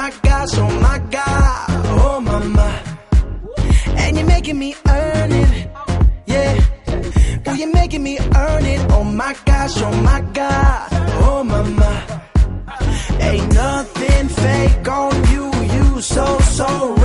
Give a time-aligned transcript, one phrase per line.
[0.00, 1.66] my gosh, oh my god,
[2.02, 2.68] oh mama.
[4.02, 5.70] And you're making me earn it,
[6.26, 6.52] yeah.
[7.46, 10.88] Oh, you're making me earn it, oh my gosh, oh my god,
[11.26, 11.92] oh mama.
[13.28, 16.26] Ain't nothing fake on you, you so,
[16.58, 16.97] so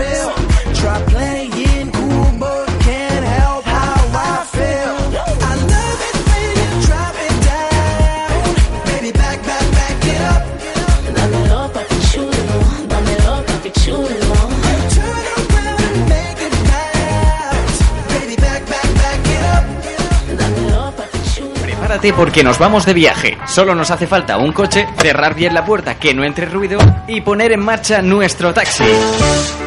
[22.11, 23.37] Porque nos vamos de viaje.
[23.47, 27.21] Solo nos hace falta un coche, cerrar bien la puerta, que no entre ruido y
[27.21, 28.83] poner en marcha nuestro taxi.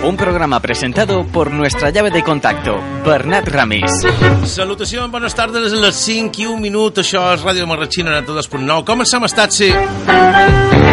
[0.02, 4.06] Un programa presentado por nuestra llave de contacto, Bernat Ramis.
[4.45, 8.84] Salutacions, bones tardes, a les 5 i un minut, això és Ràdio Marratxina 92.9.
[8.84, 9.73] Comencem a Taxi.
[10.06, 10.85] Pare,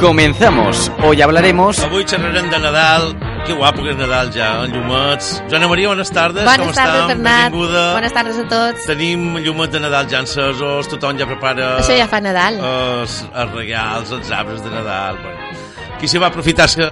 [0.00, 0.92] Comenzamos.
[1.02, 3.16] Hoy hablaremos Avui xerrarem de Nadal.
[3.46, 5.42] Que guapo que és Nadal ja, en llumets.
[5.48, 6.42] Joana Maria, bones tardes.
[6.44, 7.22] com Bones tardes, estem?
[7.22, 7.52] Bernat.
[7.52, 7.94] Benvinguda.
[7.94, 8.86] Bones tardes a tots.
[8.86, 11.76] Tenim llumets de Nadal ja encesos, tothom ja prepara...
[11.80, 12.58] Això ja fa Nadal.
[12.60, 15.16] Els, els regals, els arbres de Nadal.
[15.22, 15.96] Bueno.
[16.00, 16.90] Qui s'hi va aprofitar se-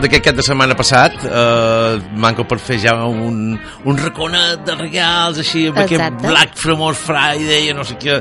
[0.00, 5.40] d'aquest cap de setmana passat eh, manco per fer ja un, un raconet de regals
[5.42, 6.28] així amb aquest Exacte.
[6.28, 8.20] Black Famous Friday no sé què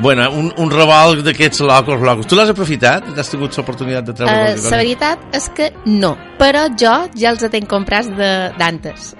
[0.00, 3.06] bueno, un, un revolc d'aquests locos, locos tu l'has aprofitat?
[3.18, 7.44] Has tingut l'oportunitat de treure Uh, la veritat és que no, però jo ja els
[7.52, 9.12] tenc comprats de- d'antes.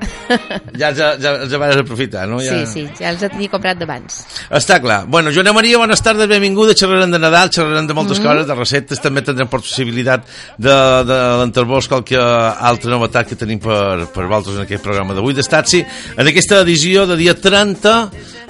[0.74, 2.40] ja, ja, ja els vas aprofitar no?
[2.42, 2.56] Ja...
[2.64, 4.18] Sí, sí, ja els tenia comprat d'abans.
[4.54, 5.04] Està clar.
[5.10, 6.74] Bueno, Joana Maria, bones tardes, benvinguda.
[6.78, 8.32] Xerrarem de Nadal, xerrarem de moltes mm -hmm.
[8.32, 10.26] coses, de receptes, també tindrem possibilitat
[10.58, 10.76] de,
[11.08, 15.84] de l'enterbós qualque altra novetat que tenim per, per vosaltres en aquest programa d'avui d'Estatsi,
[16.16, 17.94] en aquesta edició de dia 30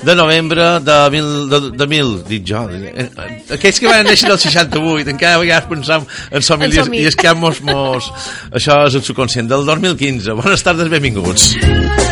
[0.05, 3.09] de novembre de mil, de, de mil dic jo, eh,
[3.57, 7.01] aquells que van néixer del 68, encara a vegades pensam en En somil.
[7.01, 8.11] i és que mos, mos,
[8.53, 10.35] això és el subconscient, del 2015.
[10.41, 11.55] Bones tardes, benvinguts.
[11.55, 12.04] Because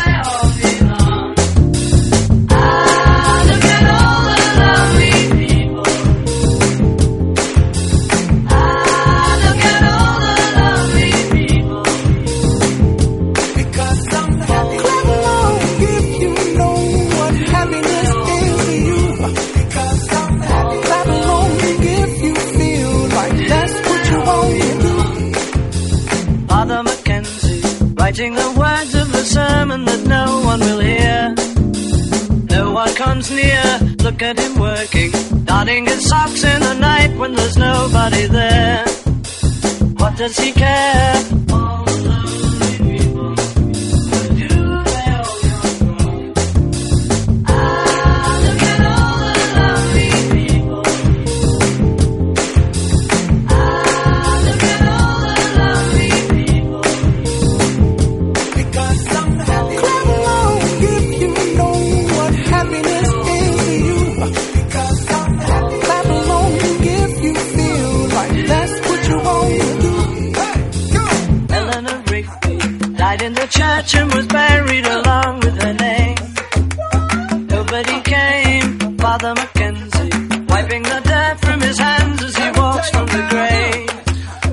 [28.12, 31.34] writing the words of the sermon that no one will hear.
[32.50, 33.64] No one comes near,
[34.04, 35.10] look at him working,
[35.44, 38.84] darning his socks in the night when there's nobody there.
[39.96, 41.41] What does he care?
[73.94, 76.16] And was buried along with her name.
[77.48, 80.10] Nobody came, Father Mackenzie,
[80.48, 83.71] wiping the dirt from his hands as he walks from the grave.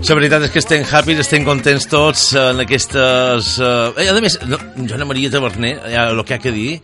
[0.09, 3.49] La veritat és que estem happy, estem contents tots en aquestes...
[3.61, 4.57] Eh, a més, no,
[4.89, 6.79] Joana Maria Taverner, ja, el que ha que dir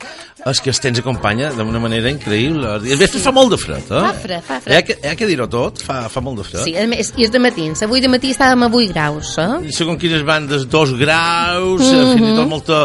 [0.46, 2.76] és que els temps acompanya d'una manera increïble.
[2.86, 4.02] I a més, fa molt de fred, eh?
[4.04, 4.70] Fa fred, fa fred.
[4.70, 6.68] Hi ha que, hi ha que dir-ho tot, fa, fa molt de fred.
[6.68, 7.82] Sí, a més, i és de matins.
[7.88, 9.74] Avui de matí estàvem a 8 graus, eh?
[9.74, 12.12] Segons quines bandes, dos graus, mm -hmm.
[12.20, 12.84] fins i tot molta...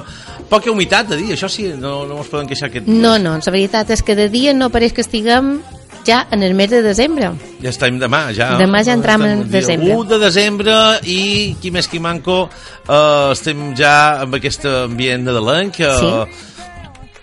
[0.49, 3.53] Poca humitat, a dir, això sí, no, no ens poden queixar aquest No, no, la
[3.53, 5.61] veritat és que de dia no pareix que estiguem
[6.07, 7.33] ja en el mes de desembre.
[7.63, 8.53] Ja estem demà, ja.
[8.61, 9.95] Demà ja entram en desembre.
[9.97, 11.21] 1 de desembre i,
[11.61, 12.45] qui més qui manco,
[12.87, 15.91] eh, estem ja amb aquest ambient nadalenc que...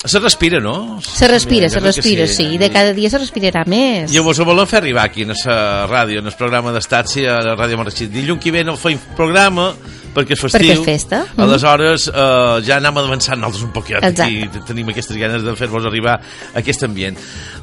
[0.08, 1.02] Se respira, no?
[1.02, 4.14] Se respira, se respira, sí, i de cada dia se respirarà més.
[4.14, 7.40] I vos ho volem fer arribar aquí, en la ràdio, en el programa d'Estatsi, a
[7.44, 8.08] la ràdio Marratxí.
[8.14, 9.72] Dilluns que ve no feim programa,
[10.16, 10.62] perquè és festiu.
[10.62, 11.24] Perquè és festa.
[11.26, 11.44] Mhm.
[11.44, 14.24] Aleshores, eh, ja anem avançant nosaltres un poquet Exacte.
[14.24, 14.64] aquí.
[14.68, 16.20] Tenim aquestes ganes de fer-vos arribar
[16.54, 17.18] a aquest ambient.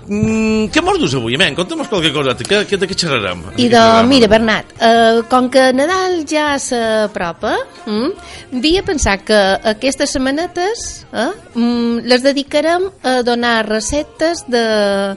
[0.07, 1.55] Mm, què mos dus avui, men?
[1.55, 2.35] Conta'm qualque cosa.
[2.37, 3.43] Què, què, de què xerrarem?
[3.57, 4.03] I de, programa?
[4.03, 7.57] mira, Bernat, eh, com que Nadal ja s'apropa,
[7.87, 8.11] mm,
[8.59, 15.17] havia pensat que aquestes setmanetes eh, mm, les dedicarem a donar receptes de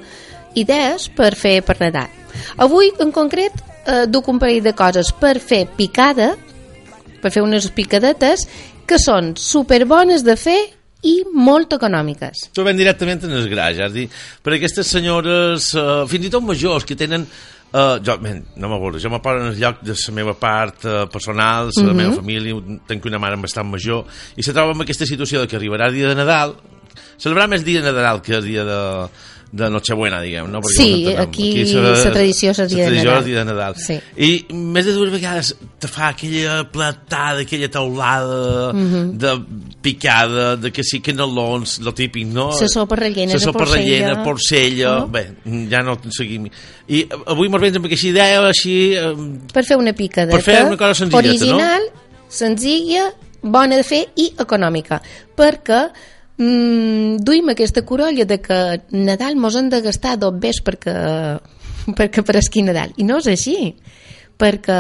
[0.56, 2.10] idees per fer per Nadal.
[2.58, 3.54] Avui, en concret,
[3.86, 6.36] eh, duc un parell de coses per fer picada,
[7.22, 8.48] per fer unes picadetes,
[8.88, 10.60] que són superbones de fer
[11.04, 12.48] i molt econòmiques.
[12.54, 14.08] Tu ven directament en el gra, ja, és dir,
[14.44, 17.28] per aquestes senyores, uh, fins i tot majors, que tenen
[17.68, 20.86] Uh, jo, ben, no m'avorro, jo me poso en el lloc de la meva part
[20.88, 21.98] uh, personal, la Mhm.
[21.98, 22.56] meva família,
[22.88, 24.06] tenc una mare bastant major,
[24.38, 26.56] i se troba en aquesta situació de que arribarà el dia de Nadal,
[27.20, 29.10] celebrar més dia de Nadal que el dia de,
[29.52, 30.60] de Nochebuena, diguem, no?
[30.64, 31.22] Sí, ho entenem.
[31.22, 33.18] aquí se- la tradició és el dia de la Nadal.
[33.20, 33.76] el dia de Nadal.
[33.78, 34.00] Sí.
[34.18, 39.18] I més de dues vegades te fa aquella platada, aquella taulada Mhm.
[39.18, 39.32] de
[39.82, 42.50] picada, de que sí, canelons, lo típic, no?
[42.60, 45.04] La sopa rellena La de sopa rellena, porcella...
[45.04, 45.08] Oh.
[45.08, 45.32] Bé,
[45.70, 46.50] ja no seguim.
[46.90, 48.96] I avui mos vens amb aquesta idea així...
[49.54, 51.82] Per fer una picadeta Per fer una cosa senzilleta, original,
[52.28, 55.02] senzilla, bona de fer i econòmica.
[55.38, 55.82] Perquè
[56.38, 58.60] mm, duim aquesta corolla de que
[58.92, 60.96] Nadal mos hem de gastar dos bes perquè,
[61.98, 62.94] perquè per esquí Nadal.
[62.98, 63.74] I no és així.
[64.38, 64.80] Perquè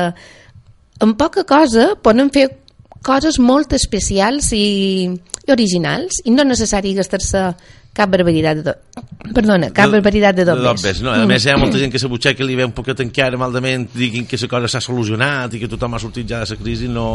[1.03, 2.47] amb poca cosa poden fer
[3.05, 5.07] coses molt especials i,
[5.47, 7.43] i originals i no necessari gastar-se
[7.97, 8.73] cap barbaritat de,
[9.33, 10.83] perdona, cap barbaritat de dos bes.
[10.85, 11.01] bes.
[11.05, 11.13] No?
[11.15, 13.87] A més, hi ha molta gent que se butxeca li ve un poquet encara maldament,
[13.97, 16.91] diguin que la cosa s'ha solucionat i que tothom ha sortit ja de la crisi.
[16.91, 17.07] No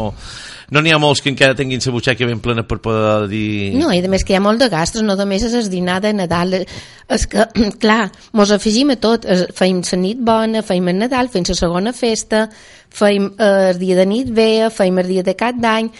[0.73, 3.73] no n'hi ha molts que encara tinguin la butxaca ben plena per poder dir...
[3.77, 5.99] No, i a més que hi ha molt de gastos, no només és el dinar
[6.03, 6.55] de Nadal.
[7.11, 7.47] És que,
[7.83, 9.27] clar, mos afegim a tot.
[9.57, 12.47] Feim la nit bona, feim el Nadal, feim la segona festa,
[12.93, 15.91] feim eh, el dia de nit vea, feim el dia de cap d'any,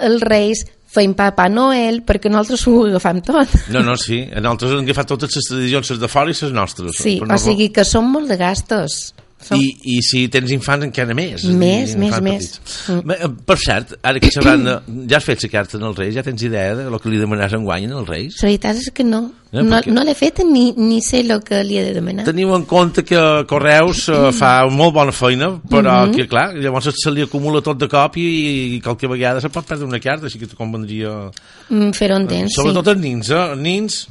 [0.00, 3.52] els Reis, feim Papa Noel, perquè nosaltres ho agafam tot.
[3.70, 4.24] No, no, sí.
[4.34, 6.96] Nosaltres hem agafat totes les tradicions, les de fora i les nostres.
[6.98, 9.14] Sí, no- o sigui que són molt de gastos.
[9.40, 9.56] Som...
[9.56, 11.46] I, I si tens infants encara més.
[11.48, 12.48] Més, més, més.
[12.92, 13.10] Mm.
[13.16, 14.66] Eh, Per cert, ara que sabran,
[15.08, 17.16] ja has fet la carta en els Reis, ja tens idea de lo que li
[17.18, 18.36] demanaràs en guany als Reis?
[18.42, 19.22] La veritat és que no.
[19.50, 22.24] Eh, No, perquè- no l'he fet ni, ni sé el que li he de demanar.
[22.28, 23.18] Teniu en compte que
[23.50, 26.14] Correus eh, fa molt bona feina, però Mhm.
[26.14, 29.66] que clar, llavors se li acumula tot de cop i, i qualque vegada se pot
[29.66, 31.30] perdre una carta, així que te convendria...
[31.70, 32.90] Mm, Fer-ho entens, Sobretot sí.
[32.92, 33.42] els nins, eh?
[33.54, 34.08] Els nins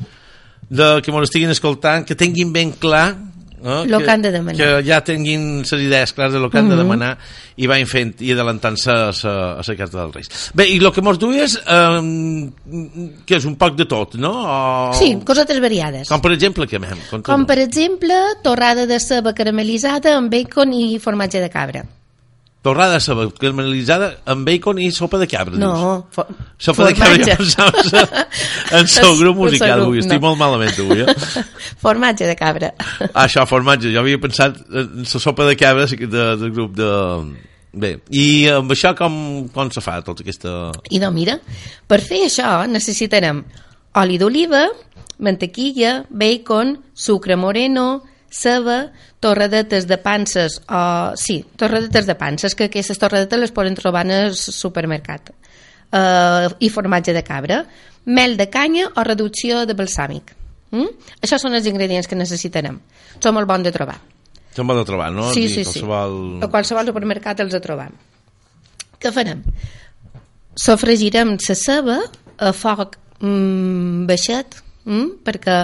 [0.69, 3.15] de, que m'ho estiguin escoltant, que tinguin ben clar
[3.63, 3.83] eh?
[3.87, 4.57] Lo que han de demanar.
[4.57, 6.71] que ja tinguin les idees clares de lo que han Mhm.
[6.71, 7.17] de demanar
[7.57, 10.51] i van fent i adelantant-se a la a la carta dels Reis.
[10.53, 12.49] Bé, i el que mos duies, eh,
[13.25, 14.31] que és un poc de tot, no?
[14.89, 14.93] O...
[14.93, 16.07] Sí, cosetes variades.
[16.09, 16.97] Com per exemple, què mem?
[17.23, 18.13] Com per exemple,
[18.43, 21.85] torrada de ceba caramelitzada amb bacon i formatge de cabra.
[22.61, 25.61] Torrada de ceba caramelitzada amb bacon i sopa de cabra, dius?
[25.63, 26.25] No, fo
[26.59, 27.37] Sopa de cabra, ja
[28.79, 30.01] en el grup musical seu avui.
[30.01, 30.25] Estic no.
[30.27, 31.45] molt malament avui, eh?
[31.85, 32.73] formatge de cabra.
[33.13, 33.93] Ah, això, formatge.
[33.93, 36.91] Jo havia pensat en la sopa de cabra de, del grup de...
[37.79, 39.15] Bé, i amb això com,
[39.55, 40.57] com se fa tota aquesta...
[40.91, 41.37] I no, mira,
[41.87, 43.43] per fer això necessitarem
[44.01, 44.65] oli d'oliva,
[45.23, 48.89] mantequilla, bacon, sucre moreno, ceba,
[49.19, 54.15] torradetes de panses, o, sí, torradetes de panses, que aquestes torradetes les poden trobar en
[54.15, 55.31] el supermercat,
[55.91, 57.63] uh, i formatge de cabra,
[58.05, 60.35] mel de canya o reducció de balsàmic.
[60.71, 61.11] Mm?
[61.25, 62.79] Això són els ingredients que necessitarem.
[63.19, 63.97] Són molt bons de trobar.
[64.55, 65.29] Se'n va de trobar, no?
[65.33, 65.81] Sí, sí, sí.
[65.83, 66.15] qualsevol...
[66.43, 67.93] A qualsevol supermercat els trobam.
[68.99, 69.43] Què farem?
[70.59, 71.99] Sofregirem la ceba
[72.39, 74.57] a foc mm, baixet,
[74.89, 75.61] mm, perquè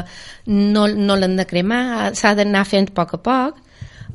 [0.53, 3.61] no, no l'hem de cremar, s'ha d'anar fent a poc a poc,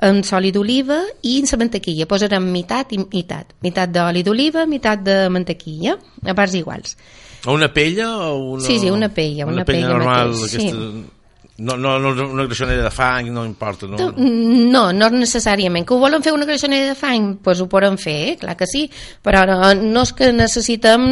[0.01, 2.09] amb oli d'oliva i la mantequilla.
[2.09, 3.55] Posarem meitat i meitat.
[3.61, 6.97] Meitat d'oli d'oliva, meitat de mantequilla, a parts iguals.
[7.49, 8.65] Una pella o una...
[8.65, 11.19] Sí, sí, una pella, una pella normal, mateix, aquesta...
[11.61, 13.99] No, no, no, una greixonera de fang, no importa, no?
[14.17, 15.84] No, no necessàriament.
[15.84, 18.37] Que ho volen fer una greixonera de fang, doncs pues ho poden fer, eh?
[18.41, 18.87] clar que sí,
[19.20, 21.05] però no, no és que necessitem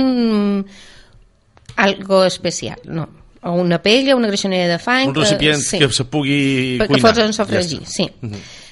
[1.85, 3.05] algo especial, no.
[3.43, 5.13] O una pella, una greixonera de fang...
[5.13, 5.79] Un recipient sí.
[5.79, 7.13] que se pugui perquè cuinar.
[7.13, 8.09] fos en sofregir, Ja sí.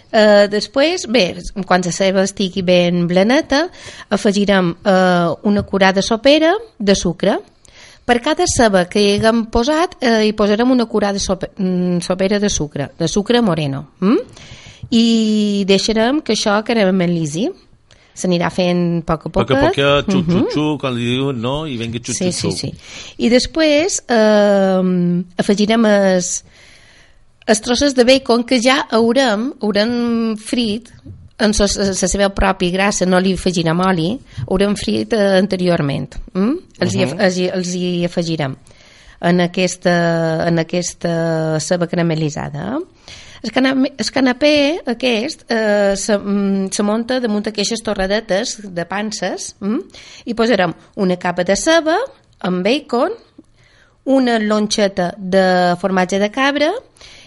[0.07, 1.25] Uh, després, bé,
[1.67, 3.67] quan la ceba estigui ben blaneta,
[4.15, 7.37] afegirem uh, una curada sopera de sucre.
[8.07, 12.39] Per cada ceba que hi haguem posat, eh, hi posarem una curada sope, mm, sopera
[12.39, 13.89] de sucre, de sucre moreno.
[13.99, 14.21] Mm?
[14.95, 17.49] I deixarem que això caramelitzi.
[18.17, 19.43] S'anirà fent a poc a poc.
[19.47, 19.75] Poc a poc,
[20.09, 20.33] xuc, Mhm.
[20.33, 22.73] xuc, xuc, quan li diuen no, i venga xuc, Sí, xuc, sí, sí.
[23.19, 26.31] I després eh, afegirem els,
[27.47, 30.89] els trossos de bacon que ja haurem, haurem frit
[31.39, 34.09] en la seva pròpia grassa, no li afegirem oli,
[34.49, 36.17] haurem frit eh, anteriorment.
[36.33, 36.55] Mm?
[36.81, 38.57] Els, hi, af- els, hi, els hi afegirem
[39.21, 42.79] en aquesta, en aquesta ceba caramelitzada.
[43.43, 44.53] El canapé, el canapé
[44.87, 49.81] aquest eh, se, mm, se munta damunt d'aquestes torradetes de panses mm?
[50.27, 51.97] i posarem una capa de ceba
[52.47, 53.13] amb bacon,
[54.07, 56.73] una lonxeta de formatge de cabra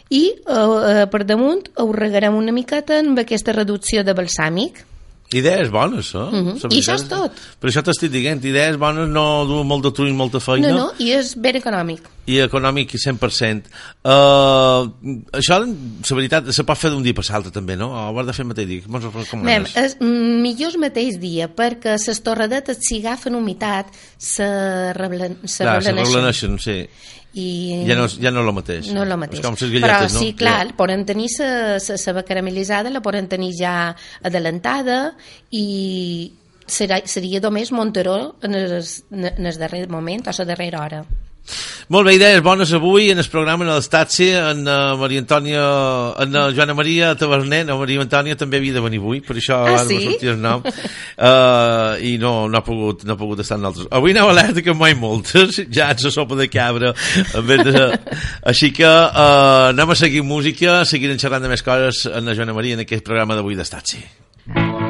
[0.10, 4.86] i eh, eh, per damunt ho regarem una miqueta amb aquesta reducció de balsàmic
[5.32, 6.18] Idees bones, eh?
[6.18, 6.56] Mhm.
[6.64, 7.32] La I això és tot.
[7.62, 10.72] Per això t'estic dient, idees bones no duen molt de trull, molta feina.
[10.72, 12.08] No, no, i és ben econòmic.
[12.26, 13.70] i econòmic 100%.
[14.06, 14.90] Uh,
[15.34, 17.90] això, la veritat, se pot fer d'un dia per l'altre també, no?
[17.90, 18.82] O ho has de fer mateix dia?
[18.88, 24.50] Mos ho Mem, és millor el mateix dia, perquè les torradetes, si agafen humitat, se,
[24.98, 26.06] reblen, se Clar, se reblaneixen.
[26.06, 26.78] reblaneixen, sí.
[27.34, 28.88] I Ja no, ja no és el mateix.
[28.92, 29.40] no és el mateix.
[29.40, 30.20] És com les Però no?
[30.20, 30.76] sí, clar, Ja.
[30.76, 31.28] poden tenir
[32.16, 35.16] la caramelitzada, la poden tenir ja adelantada
[35.52, 36.34] i
[36.66, 41.06] serà, seria només Monteró en el, en el darrer moment o la darrera hora.
[41.90, 45.64] Molt bé, idees bones avui en el programa en l'Estatsi, en uh, Maria Antònia,
[46.22, 49.58] en uh, Joana Maria Taverner, no, Maria Antònia també havia de venir avui, per això
[49.60, 49.98] Ah, ara sí?
[49.98, 53.66] m'ha sortit el nom, uh, i no, no, ha pogut, no ha pogut estar en
[53.72, 53.90] altres.
[53.90, 56.94] Avui anava alerta que mai moltes, ja ens sopa de cabra,
[57.34, 57.88] en vez de...
[58.54, 62.58] així que uh, anem a seguir música, seguirem xerrant de més coses en la Joana
[62.58, 64.06] Maria en aquest programa d'avui d'Estatsi.
[64.50, 64.89] The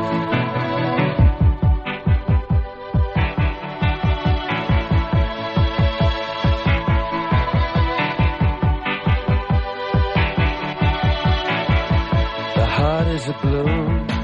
[13.20, 14.19] is a balloon,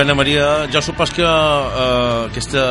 [0.00, 2.62] Joana Maria, jo supos que uh, aquesta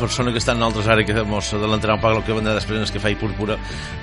[0.00, 2.80] persona que està en altres àrees que mos adelantarà un poc el que vendrà després
[2.80, 3.54] en el cafè i púrpura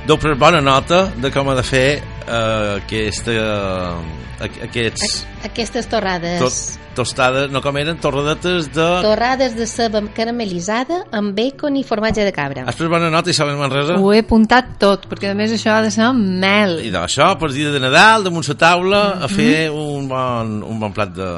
[0.07, 6.39] deu per bona nota de com ha de fer uh, aquesta, uh, aquests Aquestes torrades...
[6.39, 8.87] tot, tostades, no com eren, torradetes de...
[9.03, 12.65] Torrades de ceba caramelitzada amb bacon i formatge de cabra.
[12.67, 13.95] Has pres bona nota, Isabel Manresa?
[13.95, 16.79] Ho he apuntat tot, perquè a més això ha de ser amb mel.
[16.83, 20.95] I d'això, per dia de Nadal, damunt la taula, a fer un bon, un bon
[20.95, 21.29] plat de,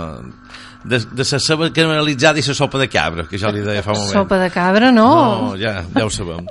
[0.83, 3.91] de, de la ceba caramelitzada i la sopa de cabra, que jo li deia fa
[3.93, 4.13] un moment.
[4.13, 5.07] Sopa de cabra, no.
[5.51, 6.45] No, ja, ja ho sabem.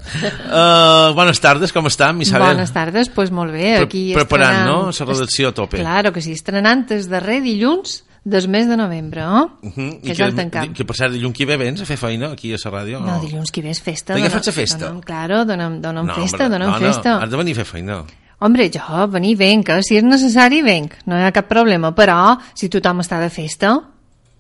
[0.51, 2.55] Uh, bones tardes, com estem, Isabel?
[2.55, 3.77] Bones tardes, doncs pues molt bé.
[3.77, 5.79] Pre- Aquí preparant, estrenant- no?, la redacció a tope.
[5.79, 9.45] Claro que sí, estrenant el darrer dilluns del mes de novembre, eh?
[9.63, 10.73] Mhm, que I ja el tancam.
[10.75, 13.01] que per cert, dilluns que ve vens a fer feina aquí a la ràdio?
[13.01, 14.15] No, dilluns que ve és festa.
[14.15, 14.87] De donem- faig festa?
[14.87, 17.15] Donem, claro, donem, donem No, festa, home, donem no, festa.
[17.17, 18.03] No, has de venir a fer feina.
[18.43, 19.83] Hombre, jo venir venc, eh?
[19.83, 23.75] si és necessari venc, no hi ha cap problema, però si tothom està de festa,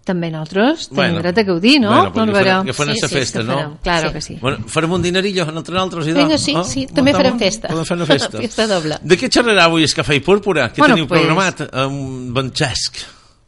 [0.04, 1.88] també nosaltres tenim Bueno, dret a gaudir, no?
[1.90, 3.54] bueno, pues no que farem- Sí, sí, festa, no?
[3.54, 3.76] farem.
[3.82, 4.12] Claro Sí.
[4.14, 4.38] que sí.
[4.40, 6.38] Bueno, farem un dinerillo entre nosaltres i Vinga, no?
[6.38, 7.68] sí, Oh, sí, també Estamos- farem festa.
[7.68, 8.38] Podem fer una festa.
[8.46, 8.98] Festa doble.
[9.02, 10.72] De què xerrarà avui el Cafè i Púrpura?
[10.72, 11.60] Què Bueno, teniu pues- programat?
[11.74, 12.96] Amb en Xesc.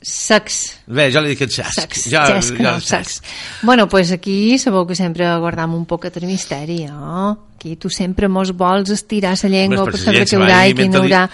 [0.04, 0.80] Sex.
[0.86, 1.78] Bé, jo li dic Xesc.
[1.80, 3.22] Sex, Ja, Cesc, ja no, sex.
[3.62, 7.46] Bueno, pues aquí sabeu que sempre guardam un poquet de misteri, no?
[7.56, 10.74] Aquí tu sempre mos vols estirar la llengua per saber què ja hi haurà i
[10.74, 11.30] què no hi haurà.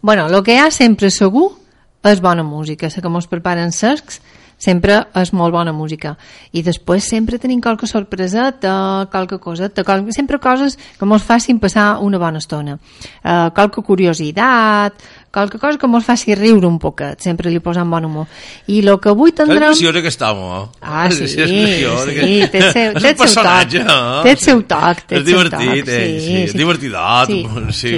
[0.00, 1.50] Bueno, el que hi ha sempre segur
[2.04, 2.88] és bona música.
[2.94, 4.20] La que mos preparen secs
[4.62, 6.14] sempre és molt bona música.
[6.54, 11.96] I després sempre tenim qualque sorpreseta, qualque coseta, qualque, sempre coses que mos facin passar
[12.04, 12.78] una bona estona.
[13.22, 15.02] Uh, qualque curiositat,
[15.32, 18.26] qualque cosa que mos faci riure un poquet, sempre li posam bon humor.
[18.68, 19.58] I el que avui És tindrem...
[19.72, 20.68] graciós aquest home.
[20.82, 23.80] Ah, sí, és graciós, sí, aquest- té el seu, és té un el seu personatge,
[23.80, 23.88] toc.
[23.88, 24.22] eh?
[24.22, 26.20] Té el seu toc, té És el seu divertit, toc, eh?
[26.20, 27.42] Sí, és divertidot, sí,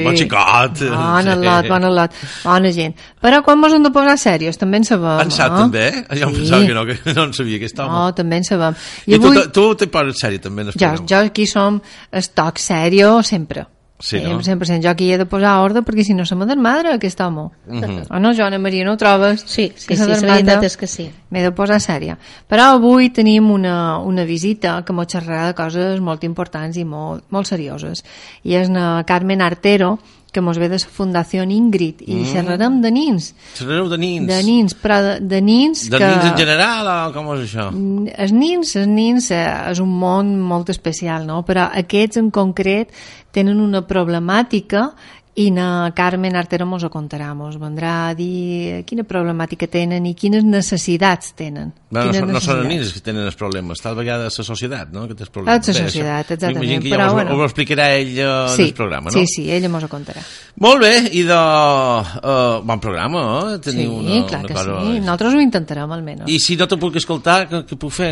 [0.05, 0.81] bon xicot.
[0.95, 1.35] Bon Sí.
[1.45, 2.12] lot, bon lot,
[2.45, 2.95] bona gent.
[3.21, 5.59] Però quan mos hem de posar serios, també en sabem, En sap no?
[5.67, 5.91] també?
[6.14, 6.41] Jo em Sí.
[6.41, 7.91] pensava que no, que no en sabia aquest home.
[7.93, 8.75] No, també en sabem.
[9.07, 11.81] I, tu, tu te poses sèrio també en el jo, jo aquí som
[12.12, 13.67] el toc serio sempre.
[13.98, 14.42] Sí, no?
[14.42, 14.82] Sempre, sempre.
[14.82, 17.50] Jo aquí he de posar ordre perquè si no se me desmadra aquest home.
[17.66, 18.06] Mhm.
[18.10, 19.44] O no, Joana Maria, no ho trobes?
[19.46, 21.10] Sí, sí, Que sí, la veritat és que sí.
[21.30, 22.18] M'he de posar sèria.
[22.50, 27.24] Però avui tenim una, una visita que m'ho xerrarà de coses molt importants i molt,
[27.30, 28.04] molt serioses.
[28.42, 29.98] I és na Carmen Artero,
[30.35, 32.26] que mos ve de la Fundació Ingrid, i Mm.
[32.33, 33.31] xerrarem de nins.
[33.55, 34.26] Xerrareu de nins.
[34.29, 36.07] De nins, però de, de nins De que...
[36.11, 37.69] nins en general o com és això?
[38.19, 41.45] Els nins, els nins eh, és un món molt especial, no?
[41.47, 42.91] però aquests en concret
[43.35, 44.91] tenen una problemàtica
[45.37, 50.12] i na Carmen Artero mos ho contarà, mos vendrà a dir quina problemàtica tenen i
[50.14, 51.73] quines necessitats tenen.
[51.90, 54.44] Bueno, no, quines són- no són nins que tenen els problemes, tal vegada és la
[54.47, 55.68] societat, no?, que té els problemes.
[55.68, 57.35] És la Bé, societat, exactament, M'imagino que però us, bueno.
[57.35, 59.18] ho explicarà ell eh, en sí, el programa, no?
[59.18, 60.23] Sí, sí, ella mos ho contarà.
[60.62, 61.40] Molt bé, i de...
[62.23, 63.23] Uh, bon programa,
[63.55, 63.59] eh?
[63.62, 64.79] Teniu sí, una, clar una que cosa...
[64.87, 65.01] sí.
[65.01, 66.31] Nosaltres ho intentarem, almenys.
[66.31, 68.11] I si no te puc escoltar, què, què puc fer?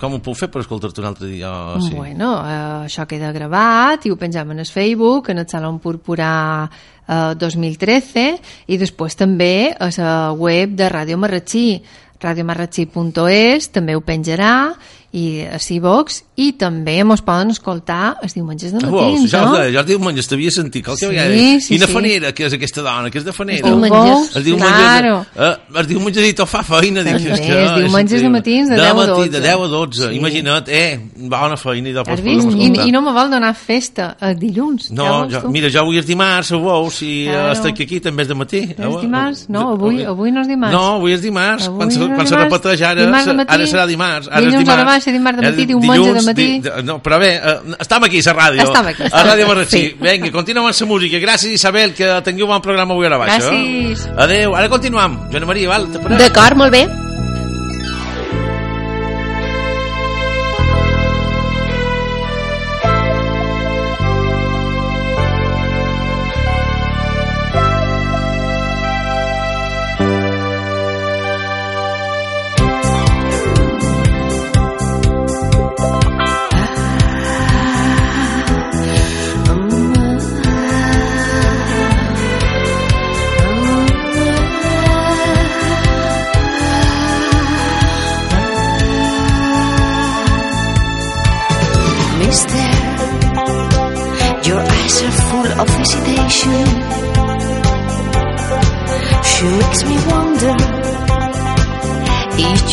[0.00, 1.50] Com ho puc fer per escoltar-te un altre dia?
[1.74, 1.94] Oh, sí.
[1.94, 2.58] Bueno, eh,
[2.90, 8.26] això queda gravat i ho pengem en el Facebook, en el Salón Púrpura eh, 2013
[8.66, 11.82] i després també a la web de Ràdio Marratxí.
[12.24, 14.74] Radiomarratxí.es també ho penjarà
[15.14, 19.54] i a Civox i també mos poden escoltar els diumenges de matins, Ja, no?
[19.70, 21.30] ja els diumenges t'havia sentit qualque Sí, vegada.
[21.30, 21.92] sí, Quina sí.
[21.92, 23.68] fanera que és aquesta dona, que és de fanera.
[23.68, 24.34] Els diumenges.
[24.36, 25.26] Els diumenges, Claro.
[25.36, 27.04] eh, els diumenges i tot fa feina.
[27.04, 28.30] Dic, També, és que, els diumenges de increïble.
[28.30, 29.30] matins de 10 a matí, 12.
[29.30, 30.16] De 10 a 12, Sí.
[30.16, 32.86] imagina't, eh, bona feina i podem I, escoltar.
[32.88, 34.88] I no me vol donar festa a dilluns.
[34.88, 37.38] ja No, jo, mira, jo avui és dimarts, ho veus, i Claro.
[37.38, 37.52] claro.
[37.52, 38.74] estic aquí també és de matí.
[38.78, 39.48] No és dimarts?
[39.48, 40.74] No, avui- avui no és dimarts.
[40.74, 41.68] No, avui és dimarts.
[41.68, 43.30] Avui quan no quan se repeteix ara, de matí.
[43.48, 44.26] ara serà dimarts.
[44.28, 45.03] Ara Dilluns és dimarts.
[45.04, 46.46] Ser dimarts de matí, Eh, diumenge de dilluns, matí.
[46.64, 48.62] Di, no, però bé, eh, estem aquí a la ràdio.
[48.64, 49.52] Estem aquí, A estem Ràdio aquí.
[49.52, 49.80] Marratxí.
[49.80, 49.96] Sí.
[50.00, 51.18] Vinga, continuem amb la música.
[51.18, 53.38] Gràcies, Isabel, que tingueu bon programa avui a la baixa.
[53.50, 54.08] Gràcies.
[54.16, 54.56] Adéu.
[54.56, 55.18] Ara continuem.
[55.30, 55.88] Joana Maria, val?
[55.92, 57.03] D'acord, molt bé.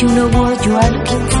[0.02, 1.31] You know what you are looking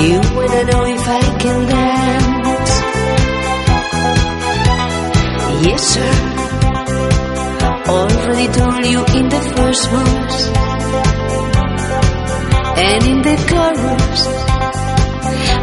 [0.00, 2.72] You wanna know if I can dance?
[5.66, 6.12] Yes, sir.
[7.86, 10.40] Already told you in the first verse
[12.88, 14.22] and in the chorus.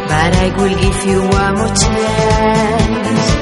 [0.08, 3.37] But I will give you one more chance.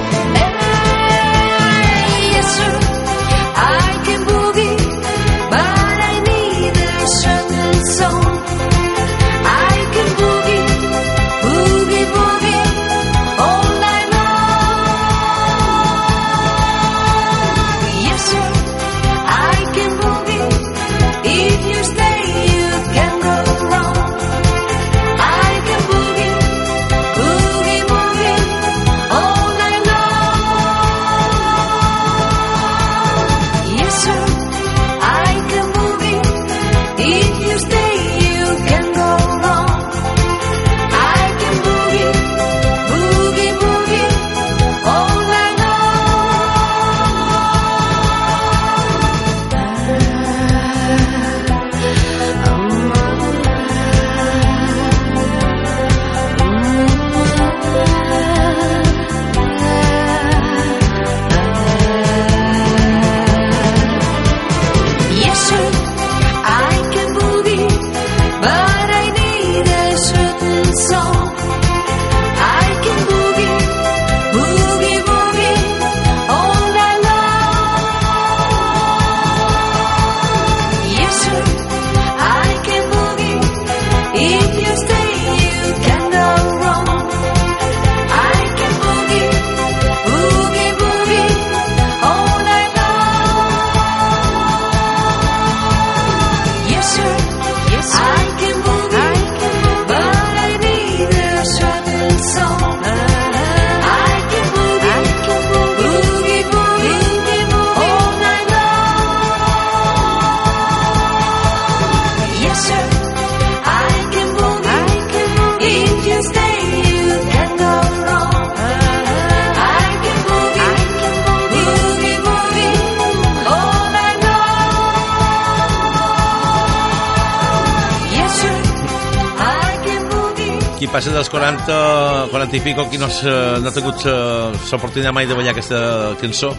[131.06, 135.26] Passa dels 40, 40 i pico, qui no, s'ha- no ha tingut eh, l'oportunitat mai
[135.26, 136.50] de ballar aquesta cançó.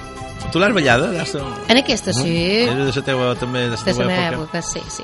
[0.54, 1.10] Tu l'has ballada?
[1.12, 1.36] L'has-
[1.68, 2.64] En aquesta sí.
[2.64, 4.38] Era de la teva, també, de la teva època.
[4.38, 5.04] època, sí, sí.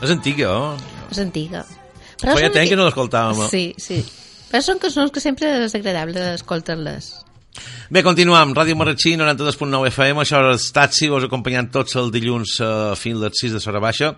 [0.00, 0.76] És antiga, oh?
[1.10, 1.64] És antiga.
[2.22, 3.48] Ja són temps que no l'escoltàvem.
[3.50, 4.00] Sí, sí.
[4.50, 7.12] Però són cançons que sempre és agradable escoltar-les.
[7.90, 8.54] Bé, continuem.
[8.54, 10.22] Ràdio Marratxí, 92.9 FM.
[10.24, 13.78] Això és Taxi, us acompanyant tots el dilluns eh, fins a les 6 de Sora
[13.80, 14.14] Baixa.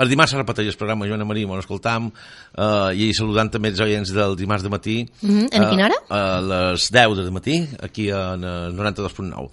[0.00, 3.80] El dimarts es repeteix el programa Joana Maria, on escoltam, eh, i saludant també els
[3.80, 4.96] oients del dimarts de matí.
[5.22, 5.48] Mhm.
[5.52, 5.98] En quina hora?
[6.10, 6.40] Eh, a
[6.72, 9.50] les 10 de matí, aquí en eh, 92.9.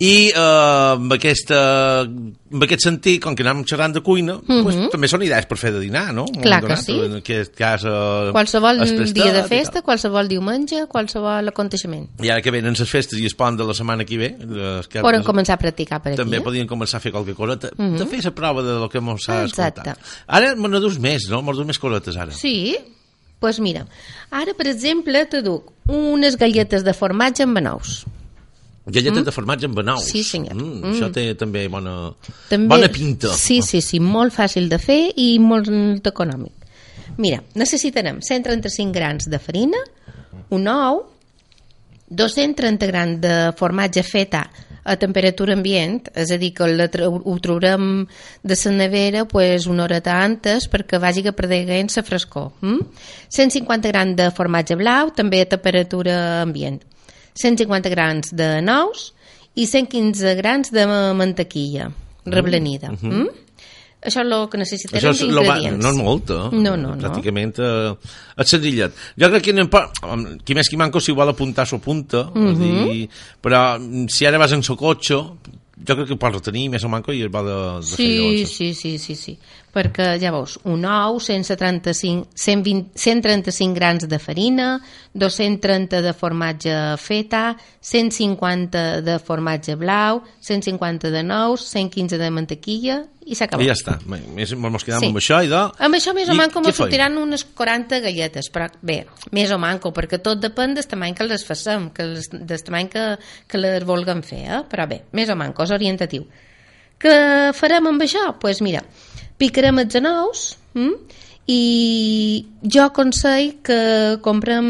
[0.00, 5.08] I eh, amb, aquesta, amb aquest sentit, com que anem xerrant de cuina, pues, també
[5.08, 6.26] són idees per fer de dinar, no?
[6.26, 6.42] Mhm.
[6.42, 6.98] Clar moment que sí.
[7.08, 7.84] En aquest cas...
[7.84, 12.08] Eh, Qualsevol es presta dia de festa, qualsevol diumenge, qualsevol aconteixement.
[12.22, 14.30] I ara que venen les festes i es pont de la setmana que ve...
[14.88, 16.20] que- Poden començar a practicar per aquí.
[16.22, 16.44] també eh?
[16.44, 19.24] podien començar a fer qualque cosa, de, de fer la prova de lo que mos
[19.24, 19.42] s'ha
[19.82, 20.10] Exacte.
[20.26, 21.42] Ara me n'adus més, no?
[21.52, 22.32] Dus més cosetes ara.
[22.32, 22.76] Sí?
[22.78, 22.94] Doncs
[23.38, 23.84] pues mira,
[24.34, 28.00] ara, per exemple, te duc unes galletes de formatge amb anous.
[28.88, 30.08] Galletes de formatge amb anous.
[30.10, 30.56] Sí, senyor.
[30.56, 30.92] Mm, Mm.
[30.94, 32.12] Això té també bona,
[32.48, 33.28] També, bona pinta.
[33.36, 35.68] Sí, sí, sí, molt fàcil de fer i molt
[36.06, 36.52] econòmic.
[37.18, 39.78] Mira, necessitarem 135 grans de farina,
[40.50, 41.04] un ou,
[42.08, 44.46] 230 grans de formatge feta
[44.88, 48.06] a temperatura ambient, és a dir, que la, ho traurem
[48.42, 52.52] de la nevera pues, una hora antes perquè vagi que perdent la frescor.
[52.62, 52.80] Mm?
[53.28, 56.80] 150 grans de formatge blau, també a temperatura ambient.
[57.34, 59.12] 150 grans de nous
[59.54, 61.90] i 115 grans de mantequilla
[62.24, 62.90] reblanida.
[62.90, 63.47] Mm?
[64.00, 65.82] Això és el que necessitarem lo, d'ingredients.
[65.82, 66.48] no és molt, eh?
[66.54, 66.96] No, no, no.
[67.02, 67.94] Pràcticament eh,
[68.38, 68.92] és senzillet.
[69.18, 69.88] Jo crec que anem per,
[70.44, 72.88] qui més qui manco si vol apuntar s'ho apunta, mm Mhm.
[72.92, 73.08] dir,
[73.42, 76.88] però mm, si ara vas en el cotxe, jo crec que pots retenir més o
[76.88, 78.50] manco i es va de, de fer Sí, llavors.
[78.56, 79.38] sí, sí, sí, sí.
[79.68, 84.68] Perquè, ja veus, un ou, 135, 120, 135 grans de farina,
[85.12, 87.42] 230 de formatge feta,
[87.84, 93.66] 150 de formatge blau, 150 de nous, 115 de mantequilla i s'ha acabat.
[93.66, 93.98] I ja està.
[94.08, 95.12] Bé, Més, ens quedem Sí.
[95.12, 95.60] amb això i de...
[95.84, 96.72] Amb això més o I manco feim?
[96.80, 99.02] sortiran unes 40 galletes, però bé,
[99.36, 102.88] més o manco, perquè tot depèn del tamany que les facem, que les, del tamany
[102.88, 103.06] que,
[103.46, 104.62] que les vulguem fer, eh?
[104.70, 106.24] però bé, més o manco, és orientatiu.
[106.98, 108.24] Què farem amb això?
[108.32, 108.80] Doncs pues mira,
[109.38, 110.92] picarem els anous hm?
[111.48, 113.78] i jo aconsell que
[114.24, 114.68] comprem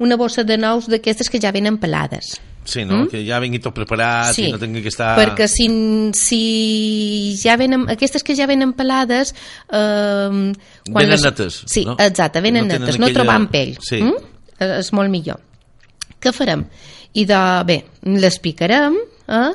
[0.00, 2.38] una bossa de nous d'aquestes que ja venen pelades.
[2.64, 3.06] Sí, no?
[3.08, 5.14] Que ja vingui tot preparat i no tingui que estar...
[5.16, 5.20] Mm?
[5.24, 5.66] perquè si,
[6.14, 6.40] si
[7.40, 9.32] ja venen, aquestes que ja venen pelades
[9.72, 10.52] eh,
[10.92, 11.96] Venen netes, sí, no?
[11.98, 14.02] exacte, venen No netes, no aquella- trobant pell Sí.
[14.04, 14.28] mm?
[14.76, 15.40] És molt millor
[16.20, 16.66] què farem?
[17.16, 17.78] i de, bé,
[18.22, 18.94] les picarem
[19.26, 19.50] eh?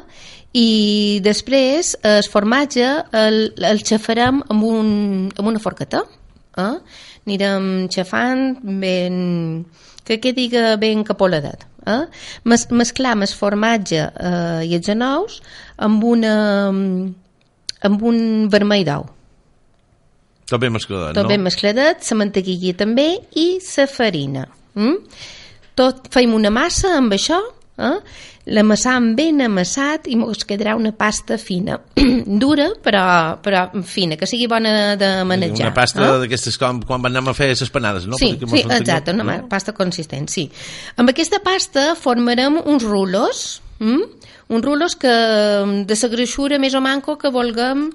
[0.56, 2.88] I després el formatge
[3.20, 3.40] el,
[3.70, 4.92] el xafarem amb, un,
[5.36, 6.06] amb una forqueta
[6.58, 6.76] eh?
[7.26, 9.18] anirem xafant ben,
[10.06, 10.48] que quedi
[10.80, 12.04] ben capoladet eh?
[12.48, 15.42] Mes, mesclam el formatge eh, i els anous
[15.76, 16.38] amb una
[17.86, 19.12] amb un vermell d'ou
[20.46, 21.30] Tot ben mescladat, tot no?
[21.32, 23.08] ben mescladet, la mantequilla també
[23.42, 24.44] i la farina.
[24.78, 25.00] Mm?
[25.76, 27.40] Tot fem una massa amb això,
[27.82, 27.96] eh?
[28.46, 31.80] L'amassam ben amassat i ens quedarà una pasta fina.
[32.44, 33.06] Dura, però,
[33.42, 35.72] però fina, que sigui bona de manejar.
[35.72, 36.20] Una pasta eh?
[36.24, 38.20] d'aquestes com quan van anar a fer les panades, no?
[38.22, 39.32] Sí, sí, exacte, una no?
[39.32, 39.50] no?
[39.50, 40.46] pasta consistent, sí.
[41.02, 43.46] Amb aquesta pasta formarem uns rulos,
[43.80, 44.30] mm?
[44.54, 45.16] uns rulos que
[45.90, 47.88] de la greixura més o manco que vulguem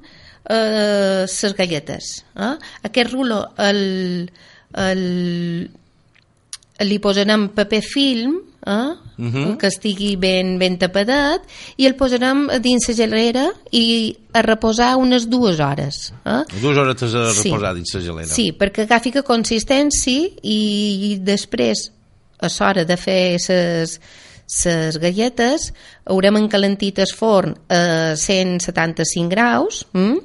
[0.50, 2.12] eh, les galletes.
[2.34, 2.54] Eh?
[2.90, 4.30] Aquest rulo el,
[4.74, 5.04] el,
[6.82, 8.94] li posarem paper film eh?
[9.16, 9.56] Mhm.
[9.58, 11.42] que estigui ben, ben tapadet
[11.76, 16.12] i el posarem dins la gelera i a reposar unes dues hores.
[16.24, 16.42] Eh?
[16.60, 17.50] Dues hores a Sí.
[17.50, 18.28] reposar dins la gelera.
[18.32, 21.90] Sí, perquè agafi que consistència i, i després,
[22.40, 24.00] a l'hora de fer ses,
[24.46, 25.72] ses galletes,
[26.06, 30.16] haurem encalentit el forn a 175 graus mm?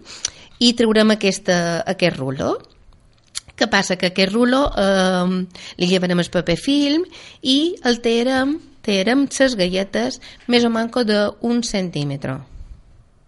[0.60, 2.56] i traurem aquesta, aquest rulo.
[3.56, 3.96] Què passa?
[3.96, 5.46] Que aquest rulo eh,
[5.80, 7.06] li llevarem el paper film
[7.42, 10.20] i el tearem, tearem les galletes
[10.52, 12.36] més o manco d'un centímetre.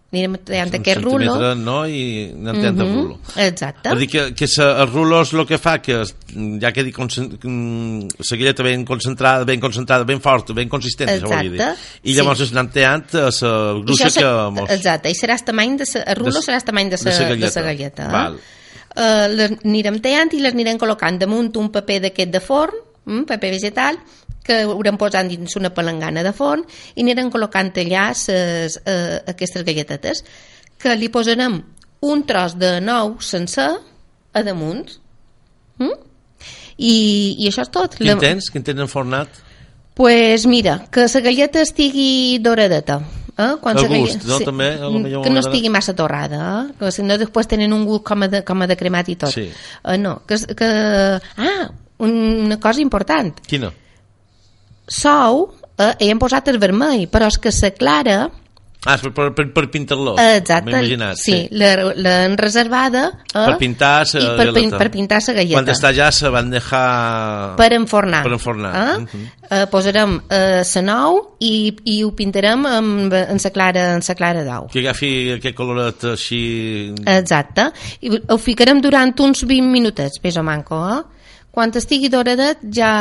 [0.08, 1.34] Anirem tallant aquest rulo.
[1.60, 1.82] no?
[1.84, 3.16] I anem mm el rulo.
[3.44, 3.90] Exacte.
[3.92, 5.98] És dir, que, que sa, el rulo és el que fa que
[6.62, 11.28] ja quedi concent- mm, la galleta ben concentrada, ben concentrada, ben forta, ben consistent, això
[11.28, 11.60] volia dir.
[11.60, 12.44] Exacte, I llavors sí.
[12.48, 14.70] es anem a la gruixa això que mos...
[14.78, 17.12] Exacte, i serà el tamany de sa, el rulo De- serà el tamany de sa,
[17.12, 17.52] sa de galleta.
[17.52, 18.08] sa galleta.
[18.08, 18.12] eh?
[18.16, 18.40] Val.
[18.98, 23.26] Uh, les anirem tallant i les anirem col·locant damunt un paper d'aquest de forn, mm,
[23.28, 24.00] paper vegetal,
[24.42, 26.64] que haurem posant dins una palangana de forn
[26.96, 30.24] i anirem col·locant allà ses, uh, aquestes galletetes
[30.80, 31.60] que li posarem
[32.08, 33.68] un tros de nou sencer
[34.32, 34.86] a damunt
[35.78, 35.96] mm?
[36.78, 36.94] I,
[37.42, 38.48] i això és tot Quin tens?
[38.54, 39.44] Quin tens enfornat?
[39.98, 43.00] pues mira, que la galleta estigui doradeta.
[43.38, 43.52] Eh?
[43.62, 44.40] Quan El gust, no?
[44.42, 46.72] També, a lo millor que no estigui massa torrada, eh?
[46.80, 49.14] que si no després tenen un gust com a de, com a de cremat i
[49.20, 49.30] tot.
[49.30, 49.46] Sí.
[49.48, 50.70] Eh, no, que, que...
[51.38, 51.68] Ah,
[52.02, 53.38] una cosa important.
[53.46, 53.70] Quina?
[54.88, 55.44] Sou,
[55.78, 58.18] eh, hi hem posat el vermell, però és que la clara...
[58.86, 60.12] Ah, per, per, per, per pintar-lo.
[60.22, 63.32] Exacte, M'he imaginat, sí, la- l'han reservada eh?
[63.32, 64.78] Per pintar la per, galeta.
[64.78, 65.56] per pintar la galleta.
[65.56, 67.56] Quan està ja se van deixar...
[67.58, 68.22] per enfornar.
[68.22, 68.70] Per enfornar.
[68.78, 68.96] Eh?
[69.02, 69.26] Mhm.
[69.50, 74.14] eh, posarem eh, la nou i, i ho pintarem amb, en la clara, en sa
[74.14, 74.70] clara d'ou.
[74.70, 76.94] Que agafi aquest coloret així...
[77.18, 77.72] Exacte.
[78.06, 81.02] I ho ficarem durant uns 20 minutets, més o manco, eh?
[81.50, 82.92] Quan estigui doradet ja,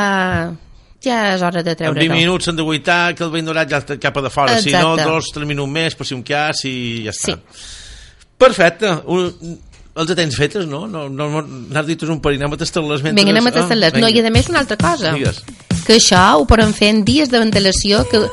[1.03, 3.69] ja és hora de En treure 20 minuts s'han de guaitar, que el vent dorat
[3.69, 4.57] ja està cap a de fora.
[4.61, 5.11] Si no, Exacte.
[5.11, 7.37] dos, tres minuts més, per si un cas, i ja està.
[7.37, 8.25] Sí.
[8.37, 8.91] Perfecte.
[9.05, 9.57] Un,
[9.97, 10.85] els tens fetes, no?
[10.87, 13.17] no, no, no N'has dit un parell, anem a tastar-les mentre...
[13.17, 13.97] Vinga, anem a tastar-les.
[13.97, 15.13] no, i a més una altra cosa.
[15.17, 15.41] Digues.
[15.87, 18.25] Que això ho podem fer en dies de ventilació que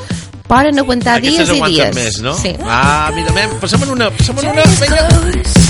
[0.51, 1.97] poden aguantar Aquestes dies i aguanten dies.
[1.97, 2.37] més, no?
[2.37, 2.53] Sí.
[2.61, 5.09] Ah, mira, passem en una, passem en una, vinga.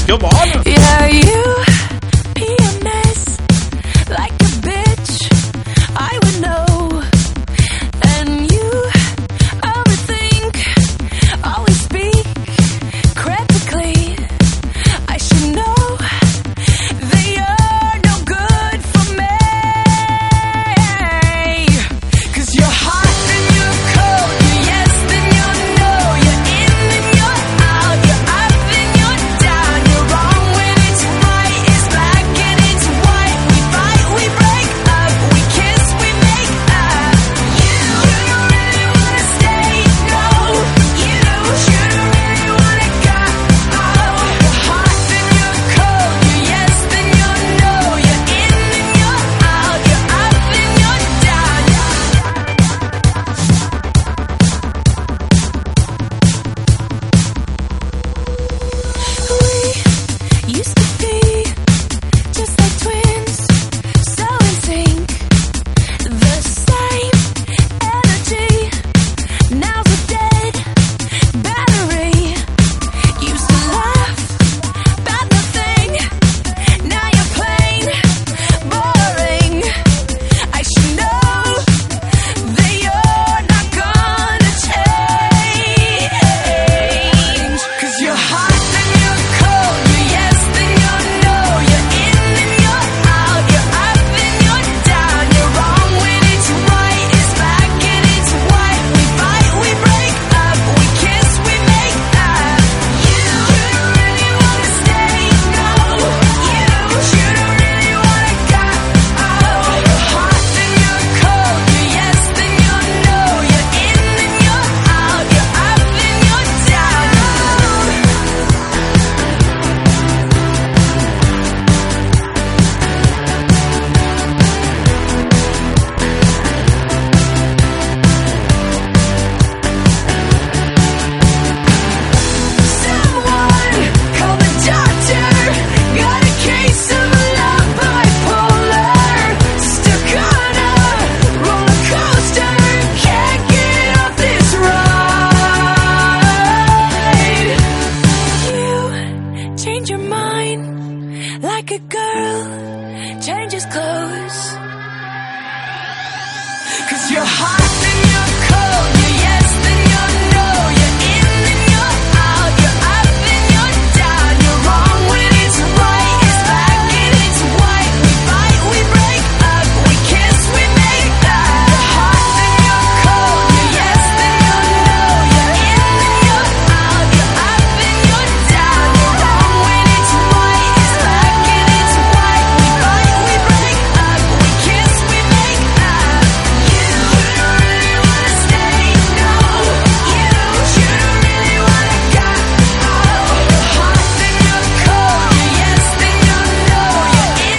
[0.05, 0.63] Que bona!
[0.67, 1.84] Yeah, you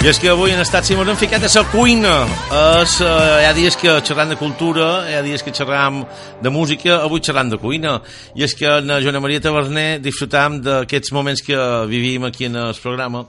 [0.06, 2.12] I és que avui han estat, si mos hem ficat a la cuina.
[2.78, 3.06] És, eh,
[3.42, 6.06] hi ha dies que xerram de cultura, hi ha dies que xerram
[6.40, 8.00] de música, avui xerram de cuina.
[8.36, 11.56] I és que en Joana Maria Taverner disfrutam d'aquests moments que
[11.88, 13.26] vivim aquí en el programa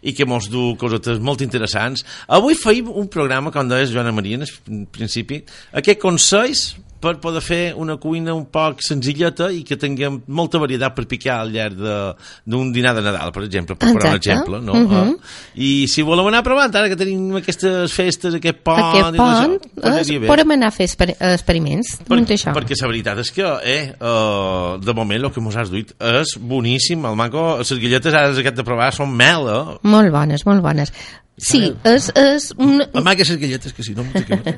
[0.00, 2.06] i que mos du cosetes molt interessants.
[2.26, 7.62] Avui feim un programa, com deies Joana Maria, en principi, aquest consells per poder fer
[7.80, 12.72] una cuina un poc senzilleta i que tinguem molta varietat per picar al llarg d'un
[12.72, 14.32] dinar de Nadal, per exemple, per posar un Exacte.
[14.32, 14.74] exemple, no?
[14.74, 15.10] Mhm.
[15.12, 15.62] Eh?
[15.66, 18.80] I si volem anar provant, ara que tenim aquestes festes, aquest pont...
[18.80, 20.30] Aquest això, pont, podria es, bé.
[20.30, 22.54] podem anar a fer exper experiments Per, això.
[22.56, 26.36] perquè la veritat és que, eh, uh, de moment el que mos has duit és
[26.40, 27.04] boníssim.
[27.04, 29.76] El manco, les galletes ara que de provar són mel, eh?
[29.82, 30.92] Molt bones, molt bones.
[31.36, 34.04] Sí, és, és, una, Amaga les galletes, que si no...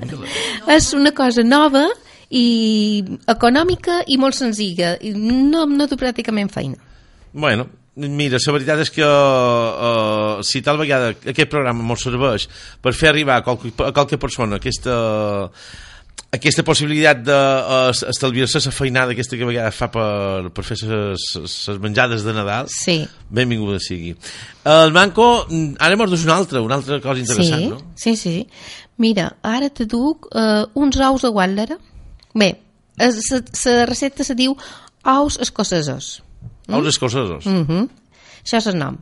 [0.77, 1.87] és una cosa nova
[2.31, 4.97] i econòmica i molt senzilla.
[5.01, 6.79] I no, no du pràcticament feina.
[7.33, 12.49] Bueno, mira, la veritat és que uh, si tal vegada aquest programa ens serveix
[12.83, 14.97] per fer arribar a qualque, a qualque persona aquesta
[16.37, 22.25] aquesta possibilitat d'estalviar-se la feinada aquesta que a vegades fa per, per fer les menjades
[22.27, 22.99] de Nadal Sí,
[23.31, 24.17] benvinguda sigui
[24.67, 25.47] el Manco,
[25.79, 27.81] ara mos dus una altra una altra cosa interessant, sí, no?
[27.95, 28.37] sí, sí.
[28.99, 31.77] Mira, ara te duc uh, uns ous de guàtlera.
[32.37, 32.51] Bé,
[33.01, 34.57] la recepta se diu
[35.07, 36.23] ous escocesos.
[36.69, 37.89] Ous escocesos Mm -hmm.
[38.45, 38.97] Això és el nom.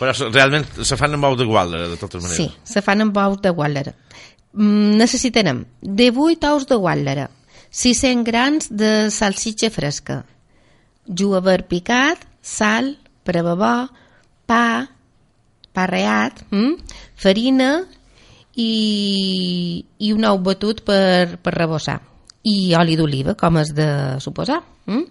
[0.00, 3.16] però realment se fan amb ou de gualda de totes maneres Sí, se fan amb
[3.16, 3.92] ous de guàtlera.
[4.52, 7.28] Mm, necessitarem 18 ous de guàtlera,
[7.70, 10.24] 600 grans de salsitxa fresca,
[11.06, 13.88] julivert picat, sal, prebabó,
[14.46, 14.88] pa,
[15.72, 16.74] pa reat, mm?
[17.14, 17.84] farina
[18.56, 22.00] i, i un ou batut per, per rebossar.
[22.48, 23.86] I oli d'oliva, com és de
[24.22, 24.60] suposar.
[24.88, 25.04] Mm?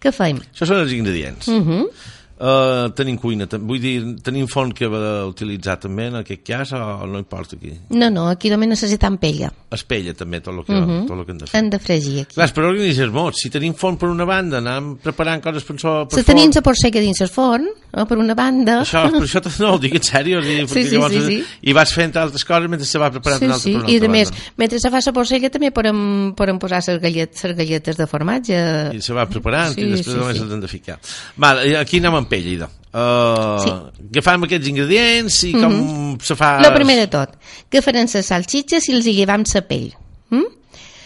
[0.00, 0.40] Què fem?
[0.52, 1.88] això són els ingredients Mm -hmm.
[2.34, 7.06] Uh, tenim cuina, vull dir, tenim forn que va utilitzar també en aquest cas o
[7.06, 7.70] no importa aquí?
[7.94, 9.52] No, no, aquí només necessitem pella.
[9.70, 11.06] Espella també tot el que, Mhm.
[11.06, 11.60] tot el que hem de fer.
[11.60, 12.34] Hem de fregir aquí.
[12.34, 13.36] Clar, però organitzes molt.
[13.38, 16.60] Si tenim forn per una banda, anem preparant coses per, so, per Se tenim la
[16.60, 18.80] porcega dins el forn, eh, per una banda.
[18.82, 20.42] Això, per això no, ho dic en sèrio.
[20.42, 21.44] Sí, Sí, sí, sí, sí.
[21.62, 23.90] I vas fent altres coses mentre se va preparant Sí, una altra sí, per una
[23.90, 27.44] i altra a més, mentre se fa la porcella també podem, podem posar les galletes,
[27.44, 28.90] les galletes de formatge.
[28.92, 30.42] I se va preparant Sí, i després sí, només sí.
[30.42, 30.98] els hem de ficar.
[31.36, 32.68] Val, i aquí anem pell, idò.
[32.94, 33.70] Uh, Sí.
[34.14, 36.60] Agafam aquests ingredients i com se fa...
[36.62, 37.32] Lo primer de tot,
[37.70, 39.88] que farem les salsitxes i els hi llevam la pell.
[40.30, 40.44] Mm?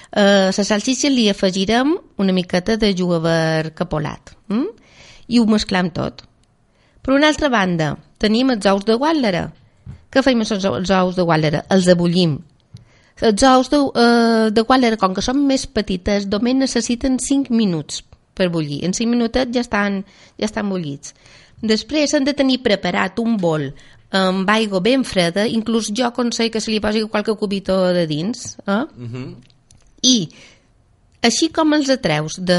[0.09, 4.35] Uh, les salsitxes li afegirem una miqueta de julivert capolat.
[4.53, 4.67] Mm?
[5.29, 6.25] I ho mesclam tot.
[7.03, 9.47] Per una altra banda, tenim els ous de guàtlera.
[10.13, 11.65] Què fem amb els ous- els ous de guàtlera?
[11.73, 12.39] Els abullim.
[13.21, 18.03] Els ous de, uh, de guàtlera, com que són més petites, només necessiten 5 minuts
[18.39, 18.85] per bullir.
[18.87, 20.03] En 5 minutets ja estan,
[20.39, 21.15] ja estan bullits.
[21.59, 23.73] Després han de tenir preparat un bol
[24.15, 28.55] amb aigua ben freda, inclús jo aconsello que se li posi qualque cubito de dins,
[28.65, 28.85] eh?
[30.07, 30.17] i
[31.29, 32.59] així com els atreus de,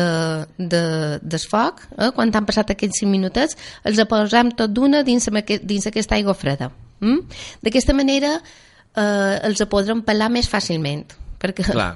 [0.57, 0.83] de,
[1.23, 3.55] del foc, eh, quan han passat aquests 5 minutets,
[3.87, 6.69] els posam tot d'una dins, aquest, dins aquesta aigua freda.
[6.99, 7.23] Mm?
[7.63, 11.05] D'aquesta manera eh, els podrem pelar més fàcilment,
[11.39, 11.93] perquè Clar.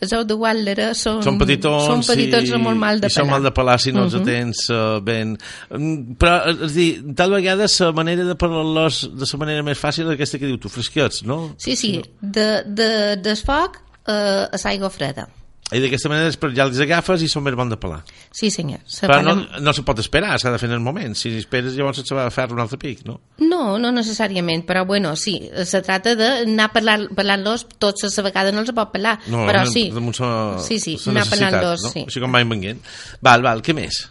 [0.00, 3.24] Els ous de Guàtlera són, Són petitons, són petitons i, molt mal de i són
[3.24, 3.32] pelar.
[3.38, 4.24] mal de pelar si no els Mhm.
[4.24, 5.36] tens uh, ben...
[5.70, 9.78] Mm, Però, és a dir, tal vegada la manera de pelar-los de la manera més
[9.80, 11.54] fàcil és aquesta que diu tu, fresquets, no?
[11.58, 15.28] Sí, sí, de, de, del foc eh, a l'aigua freda.
[15.74, 17.98] I d'aquesta manera després ja els agafes i són més bons de pelar.
[18.30, 18.78] Sí, senyor.
[18.86, 21.16] Se Però no, no se pot esperar, s'ha de fer en el moment.
[21.18, 23.16] Si esperes llavors se va a fer un altre pic, no?
[23.42, 28.52] No, no necessàriament, però bueno, sí, se trata d'anar parlant- parlant-los tots a la vegada,
[28.54, 29.88] no els pot parlar, No, però no, sí.
[29.90, 30.30] damunt sa,
[30.62, 31.90] Sí, sí, anar parlant-los, no?
[31.90, 32.04] sí.
[32.06, 32.80] Així com vaig venguent.
[33.20, 34.04] Val, val, què més?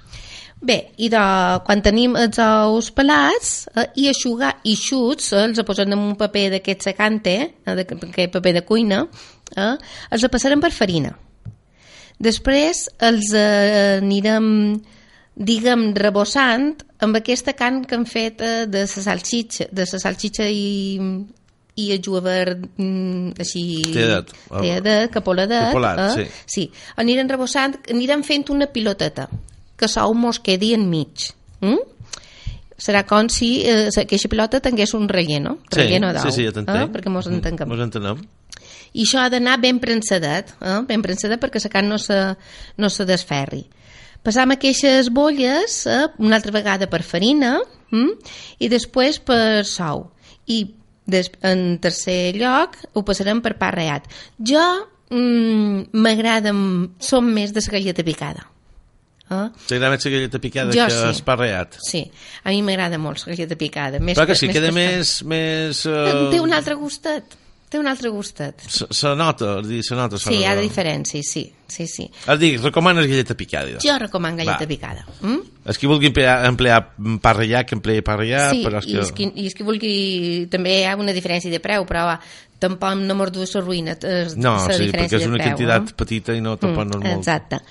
[0.65, 1.19] Bé, i de,
[1.63, 6.15] quan tenim els ous pelats eh, i aixugar i xuts, eh, els posem en un
[6.19, 9.05] paper d'aquest secante, eh, d'aquest paper de cuina,
[9.55, 9.75] eh,
[10.11, 11.15] els passarem per farina.
[12.19, 14.45] Després els eh, anirem
[15.35, 16.69] diguem, rebossant
[17.03, 21.01] amb aquesta carn que han fet eh, de la salxitxa, de la salxitxa i,
[21.75, 23.65] i el julivert mm, així...
[23.91, 24.31] Teadet.
[24.53, 25.73] Teadet, capoladet.
[25.73, 26.13] Capolat, eh?
[26.15, 26.45] sí.
[26.45, 26.69] sí.
[27.03, 29.27] Anirem rebossant, anirem fent una piloteta
[29.75, 31.27] que sou mos quedi enmig.
[31.59, 31.83] Mm?
[32.79, 36.55] Serà com si eh, aquesta pilota tingués un relleno, Sí, relleno d'ou, sí, sí, ja
[36.55, 36.89] t'entenc.
[36.89, 36.91] eh?
[36.95, 37.69] perquè mos entenguem.
[37.71, 38.23] Mos entenem.
[38.93, 40.79] I això ha d'anar ben prensadet, eh?
[40.87, 42.19] ben prensadet perquè la carn no se,
[42.77, 43.65] no se desferri.
[44.25, 46.07] Passam aquestes bolles eh?
[46.17, 47.59] una altra vegada per farina
[47.91, 48.15] hm?
[48.59, 50.07] i després per sou.
[50.49, 50.63] I
[51.05, 54.09] des, en tercer lloc ho passarem per pa reat.
[54.41, 54.63] Jo
[55.13, 56.53] mm, m'agrada,
[56.99, 58.47] som més de la galleta picada.
[59.25, 59.45] Eh?
[59.69, 61.07] T'agrada més la galleta picada Jo que sí.
[61.13, 61.77] esparreat.
[61.85, 62.03] Sí,
[62.43, 64.01] a mi m'agrada molt la galleta picada.
[64.01, 65.15] Més Però que sí, queda que- més...
[65.25, 67.37] més Té un uh, altre gustet.
[67.65, 68.61] Té un altre gustet.
[68.69, 70.19] se, se nota, dir, se nota.
[70.21, 71.41] Sí, hi ha diferències, sí.
[71.67, 72.05] sí, sí.
[72.05, 73.79] És dir, recomanes galleta picada.
[73.81, 74.69] Jo recomano galleta Va.
[74.69, 75.05] picada.
[75.21, 75.41] Mm?
[75.73, 79.01] És qui vulgui emplear, emplear que empleï pa rellat, sí, però és i, que...
[79.01, 79.95] és que, i és que vulgui...
[80.53, 82.05] També hi ha una diferència de preu, però
[82.61, 85.97] tampoc no mos du la ruïna eh, No, sí, perquè és una preu, quantitat eh?
[86.05, 87.17] petita i no tampoc no és molt...
[87.17, 87.63] Exacte.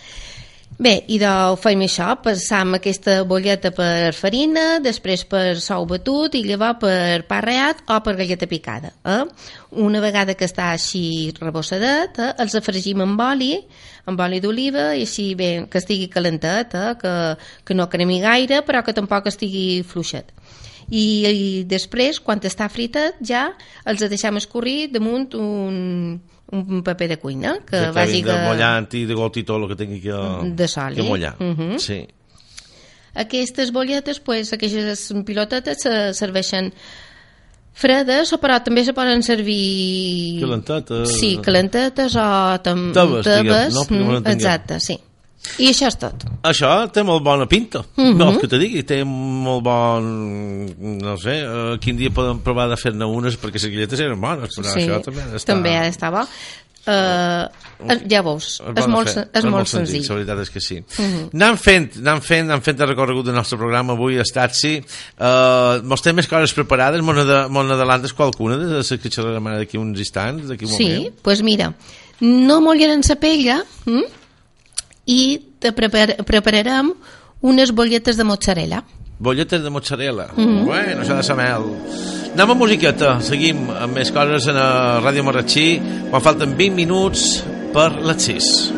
[0.75, 1.31] Bé, i de
[1.63, 7.39] fem això, passam aquesta bolleta per farina, després per sou batut i llavors per pa
[7.45, 8.91] reat o per galleta picada.
[9.07, 9.21] Eh?
[9.85, 12.33] Una vegada que està així rebossadet, eh?
[12.43, 13.53] els afregim amb oli,
[14.11, 16.93] amb oli d'oliva, i així bé, que estigui calentet, eh?
[16.99, 17.15] que,
[17.63, 20.35] que no cremi gaire, però que tampoc estigui fluixet.
[20.91, 23.53] I, i després, quan està fritat, ja
[23.87, 26.19] els deixem escorrir damunt un,
[26.53, 29.69] un paper de cuina, que, que vagi de mullant i de got i tot el
[29.71, 30.19] que tingui que,
[30.55, 30.97] De sòlid.
[31.01, 31.35] que mullar.
[31.41, 31.79] Mhm.
[31.79, 32.07] Sí.
[33.15, 36.73] Aquestes bolletes, pues, aquestes pilotetes se serveixen
[37.75, 40.41] fredes, o però també se poden servir...
[40.41, 41.17] Calentetes.
[41.19, 42.29] Sí, calentetes o
[42.63, 42.93] tam...
[42.95, 43.85] Tebes, diguem, no?
[43.91, 44.27] Mm.
[44.31, 44.99] Exacte, sí.
[45.61, 46.25] I això és tot.
[46.43, 47.85] Això té molt bona pinta.
[47.97, 48.17] Mhm.
[48.19, 50.67] No, que te digui, té molt bon...
[51.05, 54.57] No sé, uh, quin dia podem provar de fer-ne unes, perquè les guilletes eren bones,
[54.57, 55.53] però sí, això també ha d'estar...
[55.55, 56.25] també ha d'estar bo.
[56.85, 57.49] Uh,
[58.13, 60.03] ja veus, és molt, fer, sen- és molt senzill.
[60.05, 60.77] La veritat és que sí.
[60.99, 61.31] Mhm.
[61.33, 64.75] Anem fent, anem fent, anem fent el recorregut del nostre programa avui a Statsi.
[65.17, 69.99] Uh, mos té més coses preparades, mos n'adelantes qualcuna de les que xerrarem d'aquí uns
[70.05, 71.05] instants, d'aquí un Sí, moment?
[71.09, 71.71] doncs pues mira,
[72.21, 74.05] no molleren la pella hm?
[75.07, 76.93] I te prepar prepararem
[77.45, 78.83] unes bolletes de mozzarella.
[79.19, 80.29] Bolletes de mozzarella.
[80.37, 80.65] Mhm.
[80.65, 81.65] Bueno, això de mel.
[82.35, 83.21] Anem a musiqueta.
[83.21, 85.81] Seguim amb més coses a Ràdio Marratxí
[86.11, 88.73] quan falten 20 minuts per les 6.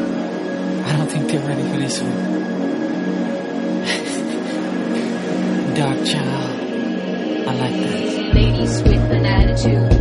[0.86, 2.34] I don't think they're ready for this one.
[5.74, 6.52] Dark child.
[7.48, 8.34] I like that.
[8.34, 9.92] Ladies with an attitude,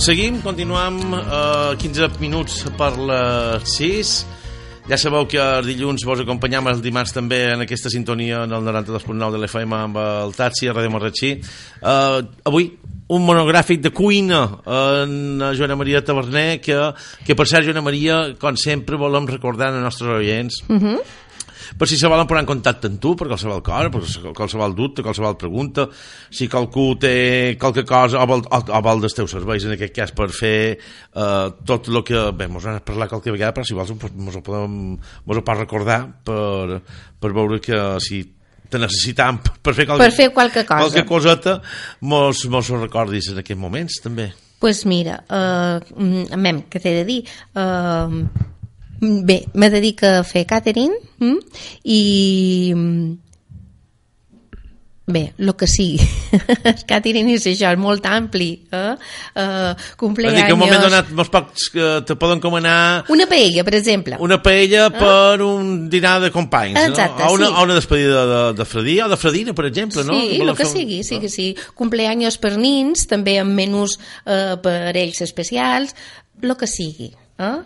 [0.00, 4.12] Seguim, continuam eh, 15 minuts per les 6.
[4.88, 8.64] Ja sabeu que els dilluns vos acompanyam els dimarts també en aquesta sintonia en el
[8.64, 11.34] 92.9 de l'FM amb el Taxi a Ràdio Marratxí.
[11.36, 12.70] Eh, avui
[13.12, 16.80] un monogràfic de cuina en Joana Maria Taverner que,
[17.26, 20.62] que per cert Joana Maria com sempre volem recordar als nostres oients
[21.78, 25.04] per si se volen posar en contacte amb tu per qualsevol cosa, per qualsevol dubte,
[25.06, 25.86] qualsevol pregunta,
[26.30, 27.14] si qualcú té
[27.60, 30.56] qualque cosa o vol, o, o vol dels teus serveis, en aquest cas per fer
[30.76, 32.26] eh, tot el que...
[32.40, 35.64] Bé, mos han parlat qualque vegada, però si vols mos ho podem mos ho pots
[35.64, 36.80] recordar per,
[37.20, 38.22] per veure que si
[38.70, 40.84] te necessitam per fer qualque, Per fer qualque cosa.
[40.84, 41.56] qualque coseta
[42.06, 45.80] mos, mos ho recordis en aquests moments també pues mira, uh,
[46.36, 47.20] mem, què t'he de dir?
[47.56, 48.26] Uh,
[49.00, 51.38] bé, me dedico a fer catering mm?
[51.84, 53.12] i mm,
[55.10, 55.98] bé, el que sigui
[56.70, 58.92] el catering és això, és molt ampli eh?
[59.34, 63.26] Uh, Vull dir que un moment cumpleaños donat mos pots, que te poden comanar una
[63.26, 67.32] paella, per exemple una paella per un dinar de companys Exacte, no?
[67.32, 67.56] o, una, sí.
[67.56, 70.14] o una despedida de, de fredí o de fredina, per exemple no?
[70.14, 71.48] Sí, el que fer- sigui, sí que sí.
[71.74, 75.96] Cumpleaños per nins, també amb menús eh, per ells especials,
[76.40, 77.10] el que sigui.
[77.40, 77.56] Eh?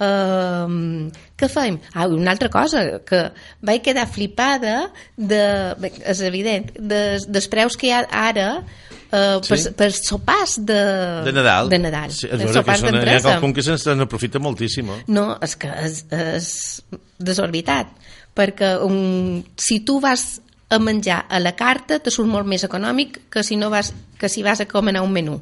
[0.00, 1.76] Uh, què fem?
[1.94, 3.20] Ah, una altra cosa, que
[3.64, 5.42] vaig quedar flipada de,
[5.82, 9.72] bé, és evident, de, dels preus que hi ha ara uh, per, Sí.
[9.76, 10.78] per sopars de,
[11.26, 12.10] de Nadal De Nadal.
[12.14, 15.00] sí, és de veritat que sopars són, hi ha qualcun que se'n n'aprofita moltíssim eh?
[15.12, 16.48] No, és que és, és
[17.20, 17.92] desorbitat,
[18.34, 20.40] perquè um, si tu vas
[20.72, 24.30] a menjar a la carta te surt molt més econòmic que si, no vas, que
[24.32, 25.36] si vas a comanar un menú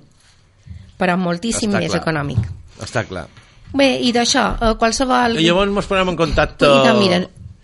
[0.98, 2.02] però moltíssim Està més clar.
[2.02, 2.50] econòmic
[2.82, 3.28] està clar
[3.74, 7.20] bé, i d'això, eh, qualsevol i llavors mos posem en contacte I no, mira,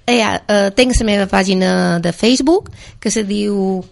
[0.07, 3.85] eh, eh, tinc la meva pàgina de Facebook que se diu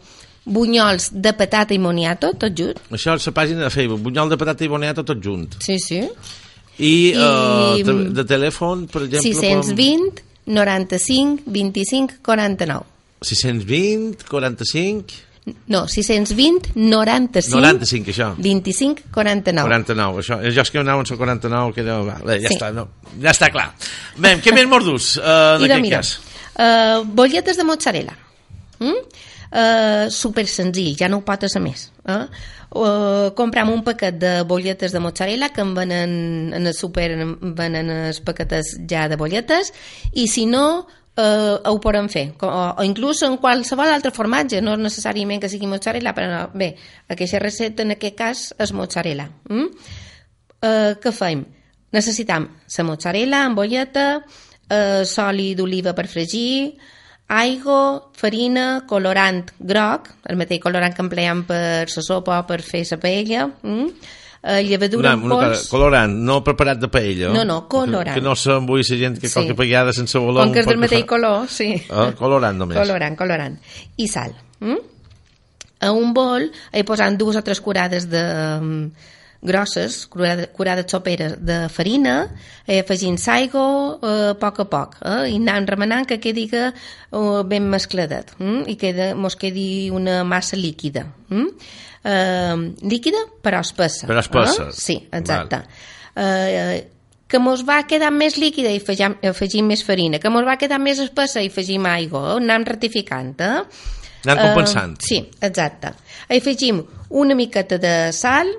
[0.45, 2.77] Bunyols de patata i moniato, tot junt.
[2.93, 5.55] Això és la pàgina de Facebook Bunyol de patata i boniato tot junt.
[5.65, 6.03] Sí, sí.
[6.77, 15.23] I, I- eh, de, de telèfon per exemple 620 95 25 49 com 620 45
[15.69, 19.67] No, 620 95 95 això 25 49.
[19.69, 22.55] 49, això, jo és que anaven a 49 que deu, ja Sí.
[22.55, 22.87] està, no,
[23.21, 23.67] ja està clar
[24.17, 26.15] Bé, què més mordus uh, en Mira, aquest mira, cas?
[26.57, 28.17] uh, bolletes de mozzarella.
[28.79, 29.05] Mm?
[29.55, 31.91] Uh, super senzill, ja no ho pot ser més.
[32.09, 32.25] Eh?
[32.75, 37.37] Uh, compram un paquet de bolletes de mozzarella que en venen en el super en
[37.55, 39.71] venen els paquetes ja de bolletes
[40.15, 40.87] i si no
[41.17, 45.71] eh, ho podem fer o, o inclús en qualsevol altre formatge no necessàriament que sigui
[45.71, 46.75] mozzarella però bé,
[47.09, 49.69] aquesta recepta en aquest cas és mozzarella mm?
[50.63, 51.45] eh, què fem?
[51.95, 56.75] necessitam la mozzarella en bolleta eh, soli d'oliva per fregir
[57.29, 62.85] aigua, farina, colorant groc, el mateix colorant que empleem per la sopa o per fer
[62.91, 63.87] la paella, mm?
[64.45, 67.33] Eh, llevadura Una, en pols, colorant, no preparat de paella.
[67.33, 68.13] No, no, colorant.
[68.15, 69.35] Que, que no s'embui la gent que Sí.
[69.35, 70.45] qualque pagada sense voler...
[70.45, 71.71] com que és del mateix fa- color, sí.
[71.91, 72.77] Ah, colorant només.
[72.79, 73.59] Colorant, colorant.
[73.97, 74.37] I sal.
[74.61, 74.79] Mm?
[75.85, 78.23] A un bol hi posant dues o tres curades de
[78.61, 78.87] mm,
[79.45, 82.31] grosses, curades, curades soperes de farina,
[82.67, 86.71] eh, afegint l'aigua eh, a poc a poc, eh, i anant remenant que quedi que,
[86.73, 88.63] eh, ben mescladet, mm?
[88.73, 91.05] i queda, mos quedi una massa líquida.
[91.29, 91.51] Mm?
[92.05, 94.07] Eh, líquida però espessa.
[94.07, 94.69] Però espessa.
[94.69, 94.77] Eh?
[94.77, 95.65] Sí, exacte.
[96.15, 96.91] Eh,
[97.27, 100.79] que mos va quedar més líquida i afegim, afegim més farina, que mos va quedar
[100.79, 102.41] més espessa i afegim aigua, eh?
[102.43, 103.65] anem ratificant, eh?
[104.25, 104.95] Anant compensant.
[105.01, 105.95] Eh, sí, exacte.
[106.29, 108.53] Hi afegim una miqueta de sal,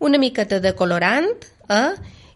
[0.00, 1.28] una miqueta de colorant
[1.68, 1.90] eh?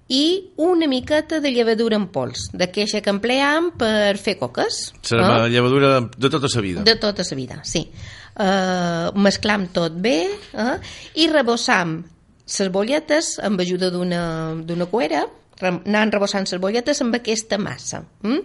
[0.09, 0.25] i
[0.61, 4.83] una miqueta de llevadura en pols, d'aquesta que empleam per fer coques.
[5.05, 5.49] Serà eh?
[5.55, 6.85] llevadura de tota la vida.
[6.85, 7.87] De tota la vida, sí.
[8.35, 10.24] Uh, mesclam tot bé
[10.59, 10.74] uh,
[11.22, 12.01] i rebossam
[12.45, 15.20] les bolletes amb ajuda d'una cuera
[15.62, 18.41] anant rebossant les bolletes amb aquesta massa mm?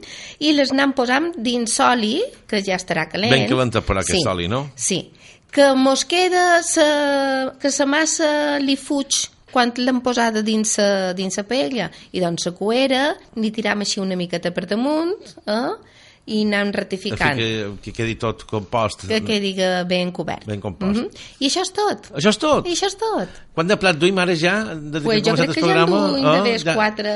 [0.46, 4.48] i les anem posant dins soli que ja estarà calent Ben calenta per aquest oli,
[4.52, 4.68] no?
[4.78, 5.02] Sí,
[5.52, 6.88] que mos queda sa,
[7.60, 8.32] que la massa
[8.62, 13.04] li fuig quan l'hem posada dins la, dins la paella i doncs la cuera
[13.36, 15.16] n'hi tiram així una miqueta per damunt
[15.50, 15.74] eh?
[16.30, 17.50] I anem ratificant Que,
[17.82, 19.08] que quedi tot compost.
[19.10, 19.56] que quedi
[19.90, 21.18] ben cobert Ben compost.
[21.40, 22.68] i això és tot Això és tot.
[22.68, 24.54] i això és tot Quant de plat duim ara ja?
[24.76, 27.14] De, pues jo crec que ja en duim de ves quatre,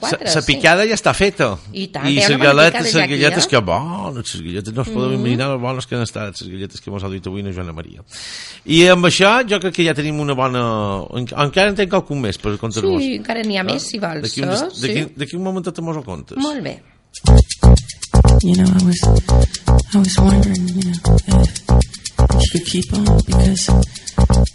[0.00, 1.52] quatre La picada ja està feta.
[1.72, 2.32] I tant, I les ja
[2.98, 3.48] les aquí, galletes eh?
[3.52, 5.20] que bones, les galletes, no es podem Mhm.
[5.20, 7.72] imaginar les bones que han estat, les galletes que mos ha dit avui la Joana
[7.72, 8.02] Maria.
[8.64, 11.04] I amb això jo crec que ja tenim una bona...
[11.14, 13.00] en- Encara en tenc qualcun més per contar-vos.
[13.00, 14.68] sí, encara n'hi ha més si vols D'aquí un, eh?
[14.80, 16.36] d'aquí d'aquí un momentet mos ho contes.
[16.38, 16.80] molt bé
[18.42, 19.00] You know, I was,
[19.94, 21.64] I was wondering, you know, if,
[22.40, 23.66] you could keep on because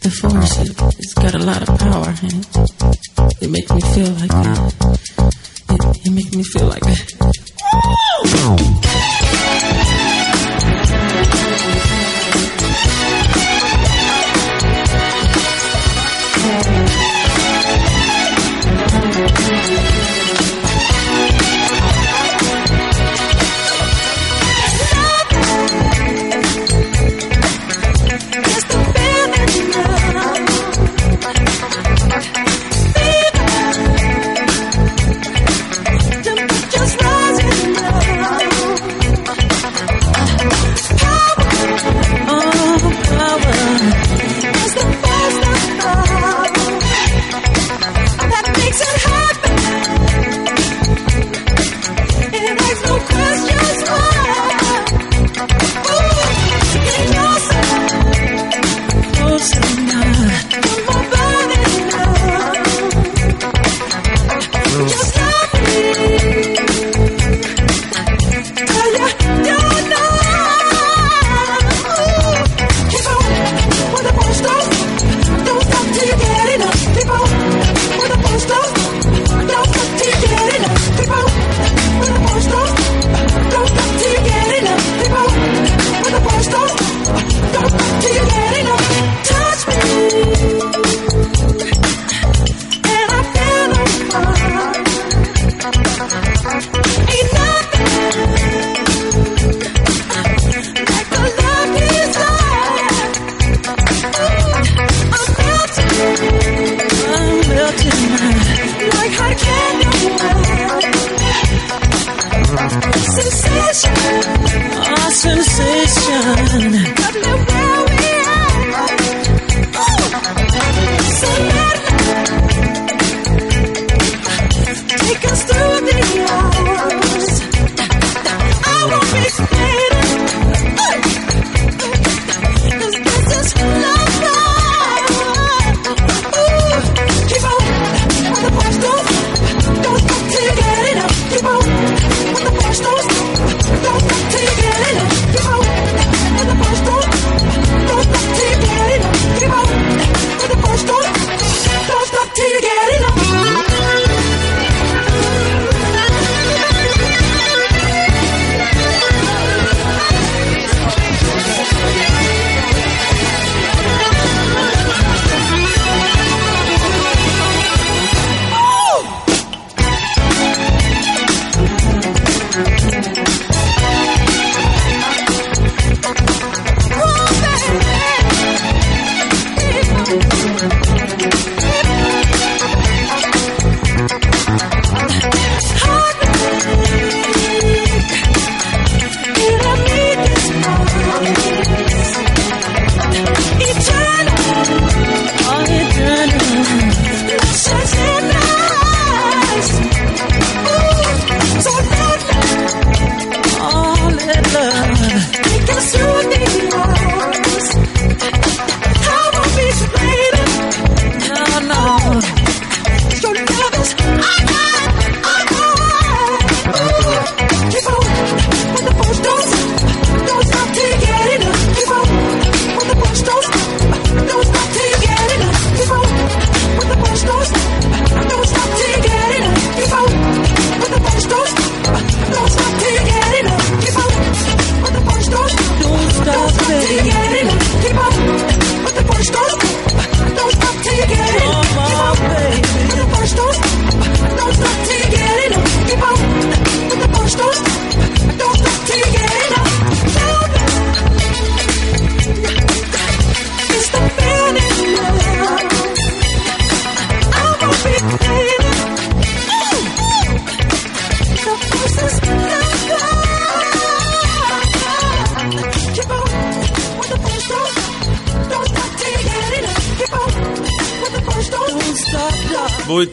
[0.01, 4.11] the force it, it's got a lot of power and it, it makes me feel
[4.13, 4.71] like uh,
[5.69, 6.83] it, it makes me feel like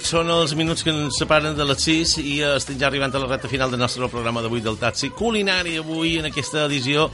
[0.07, 3.27] són els minuts que ens separen de les 6 i estem ja arribant a la
[3.27, 7.09] recta final del nostre programa d'avui del Taxi Culinari, avui en aquesta edició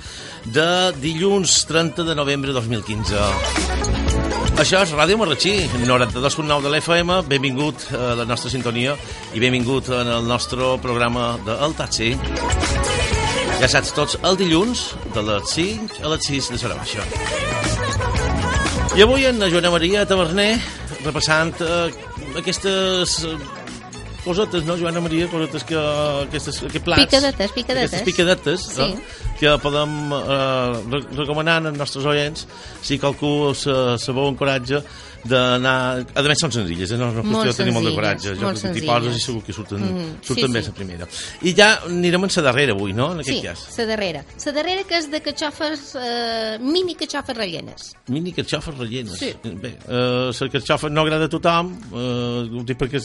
[0.44, 3.22] de dilluns 30 de novembre 2015.
[4.60, 5.54] Això és Ràdio Marratxí,
[5.86, 8.98] 92.9 de l'FM, benvingut a la nostra sintonia
[9.32, 12.12] i benvingut en el nostre programa de El Taxi.
[13.62, 17.08] Ja saps tots, el dilluns, de les 5 a les 6 de Sora Baixa.
[18.92, 20.58] I avui en Joana Maria Taverner
[21.06, 23.36] repassant eh, aquestes eh,
[24.24, 25.26] cosetes, no, Joana Maria?
[25.28, 25.76] Cosetes que...
[26.28, 27.04] Aquestes, aquests plats.
[27.06, 27.92] Picadetes, picadetes.
[27.92, 28.88] Aquestes picadetes, Sí.
[28.94, 29.20] no?
[29.42, 32.44] que podem eh, re- recomanar als nostres oients
[32.84, 34.78] si qualcú se, se veu encoratge
[35.24, 36.04] d'anar...
[36.18, 36.98] A més, són senzilles, eh?
[36.98, 38.34] no és una Molt qüestió de tenir molt de coratge.
[38.38, 40.68] Jo molt crec que t'hi poses i segur que surten, Mhm, surten sí, bé sí.
[40.68, 41.08] la primera.
[41.42, 43.66] I ja anirem en la darrera avui, no?, en aquest Sí, cas.
[43.78, 44.24] la darrera.
[44.46, 47.92] La darrera que és de catxofes, eh, mini catxofes rellenes.
[48.08, 49.18] Mini carxofes rellenes.
[49.18, 49.32] Sí.
[49.42, 53.00] Bé, eh, la carxofa no agrada a tothom, eh, ho dic perquè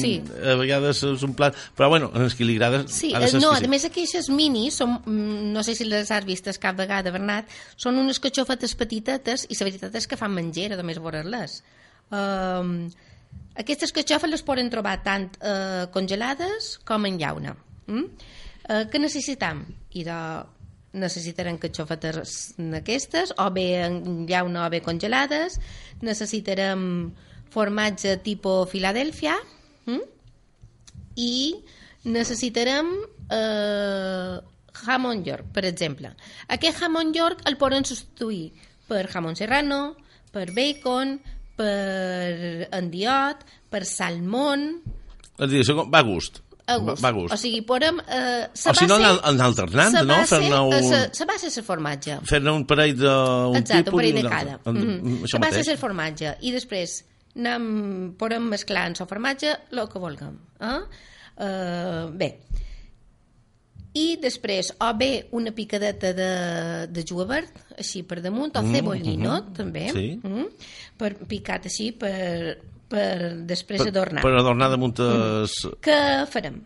[0.00, 0.12] Sí.
[0.24, 1.56] a vegades és un plat...
[1.76, 2.82] Però bueno, a els que li agrada...
[2.90, 6.60] Sí, ha no, a més aquestes mini, són, mm, no sé si les has vistes
[6.62, 11.00] cap vegada, Bernat, són unes catxofetes petitetes i la veritat és que fan menjera, només
[11.02, 11.60] veure-les.
[12.14, 12.76] Um,
[13.58, 17.54] aquestes catxofes les poden trobar tant eh, congelades com en llauna.
[17.86, 18.28] Mm?
[18.64, 19.62] Eh, què necessitam?
[19.94, 20.18] I de,
[20.94, 25.58] necessitarem catxofetes d'aquestes, o bé en llauna o bé congelades,
[26.02, 26.84] necessitarem
[27.54, 29.36] formatge tipus Filadèlfia,
[29.86, 30.00] mm?
[31.16, 31.54] i
[32.04, 32.86] necessitarem
[33.30, 34.40] eh,
[34.84, 36.10] jamón york, per exemple.
[36.48, 38.52] Aquest jamón york el poden substituir
[38.88, 39.96] per jamón serrano,
[40.32, 41.20] per bacon,
[41.56, 44.82] per endiot, per salmón,
[45.34, 46.40] És a dir, això va a gust.
[46.66, 47.02] a gust.
[47.02, 47.34] Va a gust.
[47.34, 47.98] O sigui, podem...
[48.08, 50.14] Eh, O si no, base- anar alternant, no?
[50.14, 52.18] base- Fer-ne un- sa base formatge.
[52.24, 53.92] Fer-ne un parell d'un Exacte, tipus...
[53.92, 54.58] un parell de un cada.
[54.64, 55.38] Mm Mm, -hmm.
[55.40, 55.64] Mateix.
[55.64, 56.36] ser el formatge.
[56.40, 57.04] I després
[57.36, 60.36] anem, podem mesclar en el formatge el que vulguem.
[60.60, 60.80] Eh?
[61.34, 62.28] Uh, bé,
[63.94, 65.08] i després o bé
[65.38, 66.28] una picadeta de,
[66.90, 69.52] de julivert així per damunt, o Mm, cebollino mhm.
[69.54, 70.20] també, Sí.
[70.22, 70.46] mm,
[70.98, 72.58] per picat així per,
[72.90, 74.98] per després Per, adornar per adornar damunt
[75.44, 75.58] es...
[75.82, 76.60] què farem?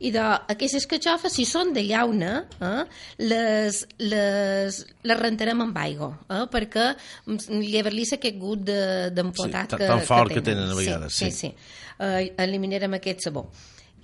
[0.00, 2.84] I de, aquestes catxofes, si són de llauna, eh,
[3.18, 6.88] les, les, les rentarem amb aigua, eh, perquè
[7.26, 11.30] mm, llevar-li aquest gust de- d'empotat Sí, que, tan fort que tenen a vegades, Sí,
[11.30, 11.30] sí.
[11.30, 11.48] sí.
[11.48, 11.80] sí.
[12.00, 13.46] Eh, eliminarem aquest sabor.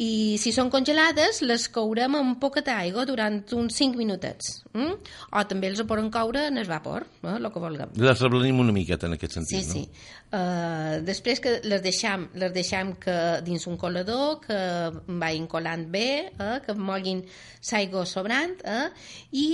[0.00, 4.62] I si són congelades, les courem amb poca d'aigua durant uns 5 minutets.
[4.72, 4.94] Mm?
[5.36, 7.92] O també els poden coure en el vapor, eh, el que vulguem.
[8.00, 9.72] Les reblanim una miqueta en aquest sentit, Sí, no?
[9.74, 10.16] sí.
[10.30, 14.58] Uh, després que les deixam, les deixam que dins un colador, que
[15.20, 17.24] vagin colant bé, eh, que moguin
[17.72, 18.88] l'aigua sobrant, eh,
[19.32, 19.46] i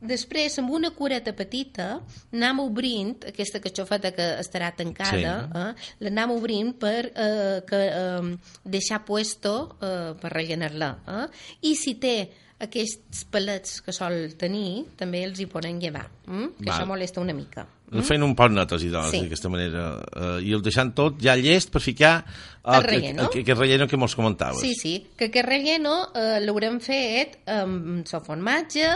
[0.00, 2.00] després amb una cureta petita
[2.32, 5.60] anem obrint aquesta catxofeta que estarà tancada Sí.
[5.60, 11.26] eh, l'anem obrint per eh, que, eh, deixar puesto eh, per rellenar-la eh?
[11.62, 12.30] i si té
[12.60, 16.56] aquests palets que sol tenir també els hi poden llevar mm?
[16.58, 16.74] que Val.
[16.76, 18.02] això molesta una mica Mm?
[18.02, 19.20] Fent un pot notes i doncs, Sí.
[19.22, 19.82] d'aquesta manera.
[20.16, 22.24] Eh, I el deixant tot ja llest per ficar
[22.64, 23.28] El que- relleno.
[23.30, 24.58] que, que relleno que mos comentaves.
[24.60, 28.88] Sí, sí, que aquest relleno eh, l'haurem fet amb el formatge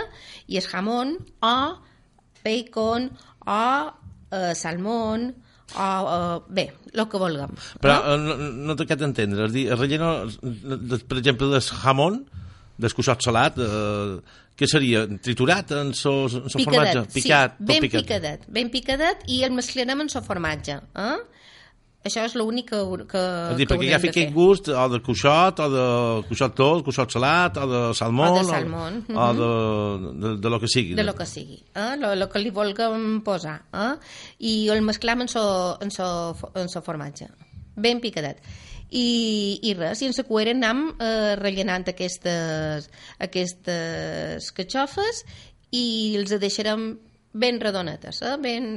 [0.48, 1.78] i el jamón o
[2.44, 3.10] bacon
[3.46, 3.92] o
[4.32, 5.34] eh, salmón
[5.76, 7.54] o, eh, bé, el que vulguem.
[7.80, 8.34] Però no?
[8.34, 9.46] eh, no, no t'he acabat d'entendre.
[9.46, 12.24] És dir, el relleno, de, per exemple, del jamón,
[12.80, 15.06] del cuixot salat, eh, què seria?
[15.24, 17.06] Triturat en so, en so formatge?
[17.14, 18.06] Picat, sí, ben picat.
[18.06, 20.80] picadet, ben picadet i el mesclarem en el formatge.
[21.04, 21.18] Eh?
[22.00, 22.78] Això és l'únic que,
[23.10, 23.22] que,
[23.52, 25.82] És dir, que perquè ja fica gust o de cuixot, o de
[26.30, 29.40] cuixot tot, cuixot salat, o de salmón, O de salmón, o, o mhm.
[29.40, 30.94] de, de, de, lo que sigui.
[30.96, 31.96] de lo que sigui, eh?
[32.00, 33.92] lo, lo que li vulguem posar eh?
[34.38, 35.44] i el mesclam en so,
[35.84, 36.08] en so,
[36.56, 37.28] en so formatge
[37.76, 38.40] ben picadet
[38.90, 42.88] i, i res, i en la cuera anem eh, rellenant aquestes
[43.22, 45.24] aquestes catxofes
[45.76, 46.88] i els deixarem
[47.32, 48.36] ben redonetes eh?
[48.42, 48.72] ben,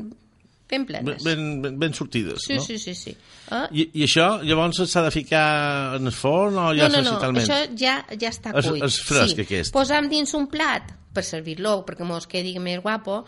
[0.69, 2.61] ben plenes ben, ben, ben sortides, sí, no?
[2.61, 3.15] sí, sí, sí.
[3.49, 3.63] Eh?
[3.71, 7.41] I, I això, llavors, s'ha de ficar en el forn o ja no, no, no,
[7.41, 8.83] això ja, ja està És- cuit.
[8.85, 9.47] és fresc, sí.
[9.47, 9.73] aquest.
[9.73, 13.23] Posam dins un plat, per servir-lo, perquè mos quedi més guapo,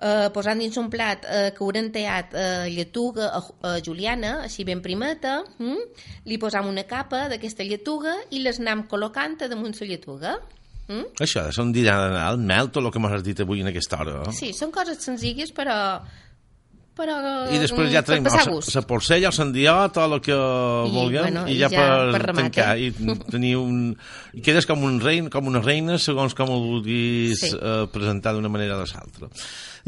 [0.00, 4.64] eh, posant dins un plat eh, que haurem tallat eh, lletuga a, a juliana, així
[4.64, 6.06] ben primeta, mm?
[6.26, 10.38] li posam una capa d'aquesta lletuga i les anem col·locant damunt la lletuga.
[10.90, 11.04] Mm?
[11.22, 13.68] Això de ser un dinar de Nadal, mel tot el que m'has dit avui en
[13.70, 14.24] aquesta hora.
[14.26, 14.34] Eh?
[14.34, 16.00] Sí, són coses senzilles, però
[17.00, 17.14] però
[17.48, 21.22] I després mm, ja per tenim la, porcella, el sandió, tot el que I, vulguem,
[21.30, 22.74] bueno, i, ja, ja per, per tancar.
[22.76, 22.90] eh?
[22.90, 23.94] I tenir un...
[24.36, 27.54] I quedes com un rei, com una reina, segons com el vulguis Sí.
[27.56, 29.30] eh, presentar d'una manera o de l'altra.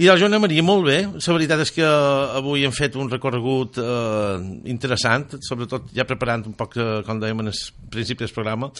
[0.00, 0.98] I la Joana Maria, molt bé.
[1.04, 4.36] La veritat és que avui hem fet un recorregut eh,
[4.72, 7.58] interessant, sobretot ja preparant un poc, eh, com dèiem en el
[7.92, 8.70] principi del programa,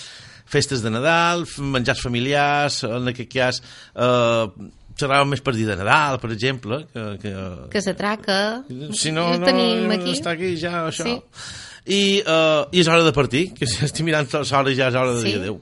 [0.53, 6.19] festes de Nadal, menjars familiars, en aquest cas eh, xerràvem més per dir de Nadal,
[6.21, 7.35] per exemple, que, que,
[7.73, 8.41] Que s'atraca.
[8.97, 10.13] si no, no, tenim aquí.
[10.17, 11.05] està aquí ja això.
[11.09, 11.17] Sí.
[11.93, 15.17] I, uh, I és hora de partir, que si estic mirant l'hora ja és hora
[15.17, 15.33] de Sí.
[15.33, 15.57] dir adéu.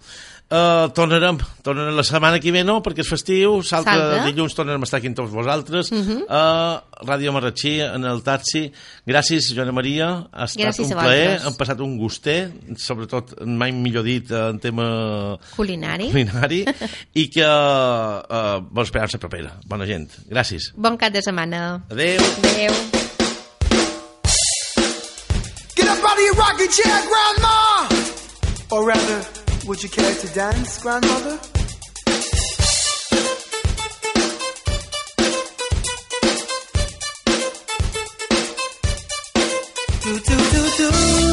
[0.51, 4.25] Uh, tornarem, tornarem la setmana que ve no, perquè és festiu, salta Salta.
[4.27, 6.25] dilluns tornarem a estar aquí amb tots vosaltres Mhm.
[6.27, 8.65] uh, Ràdio Marratxí en el taxi
[9.07, 11.47] gràcies Joana Maria ha estat Gràcies un plaer, vosaltres.
[11.47, 16.11] hem passat un guster sobretot mai millor dit en tema Culinari.
[16.11, 16.65] culinari
[17.15, 21.85] i que uh, bon esperança propera bona gent, gràcies Bon cap de setmana.
[21.89, 22.75] adeu Adéu.
[25.77, 27.89] Get up out of your rocking chair, Grandma!
[28.73, 29.25] Or rather,
[29.67, 31.39] would you care to dance, Grandmother?
[40.03, 41.30] Do do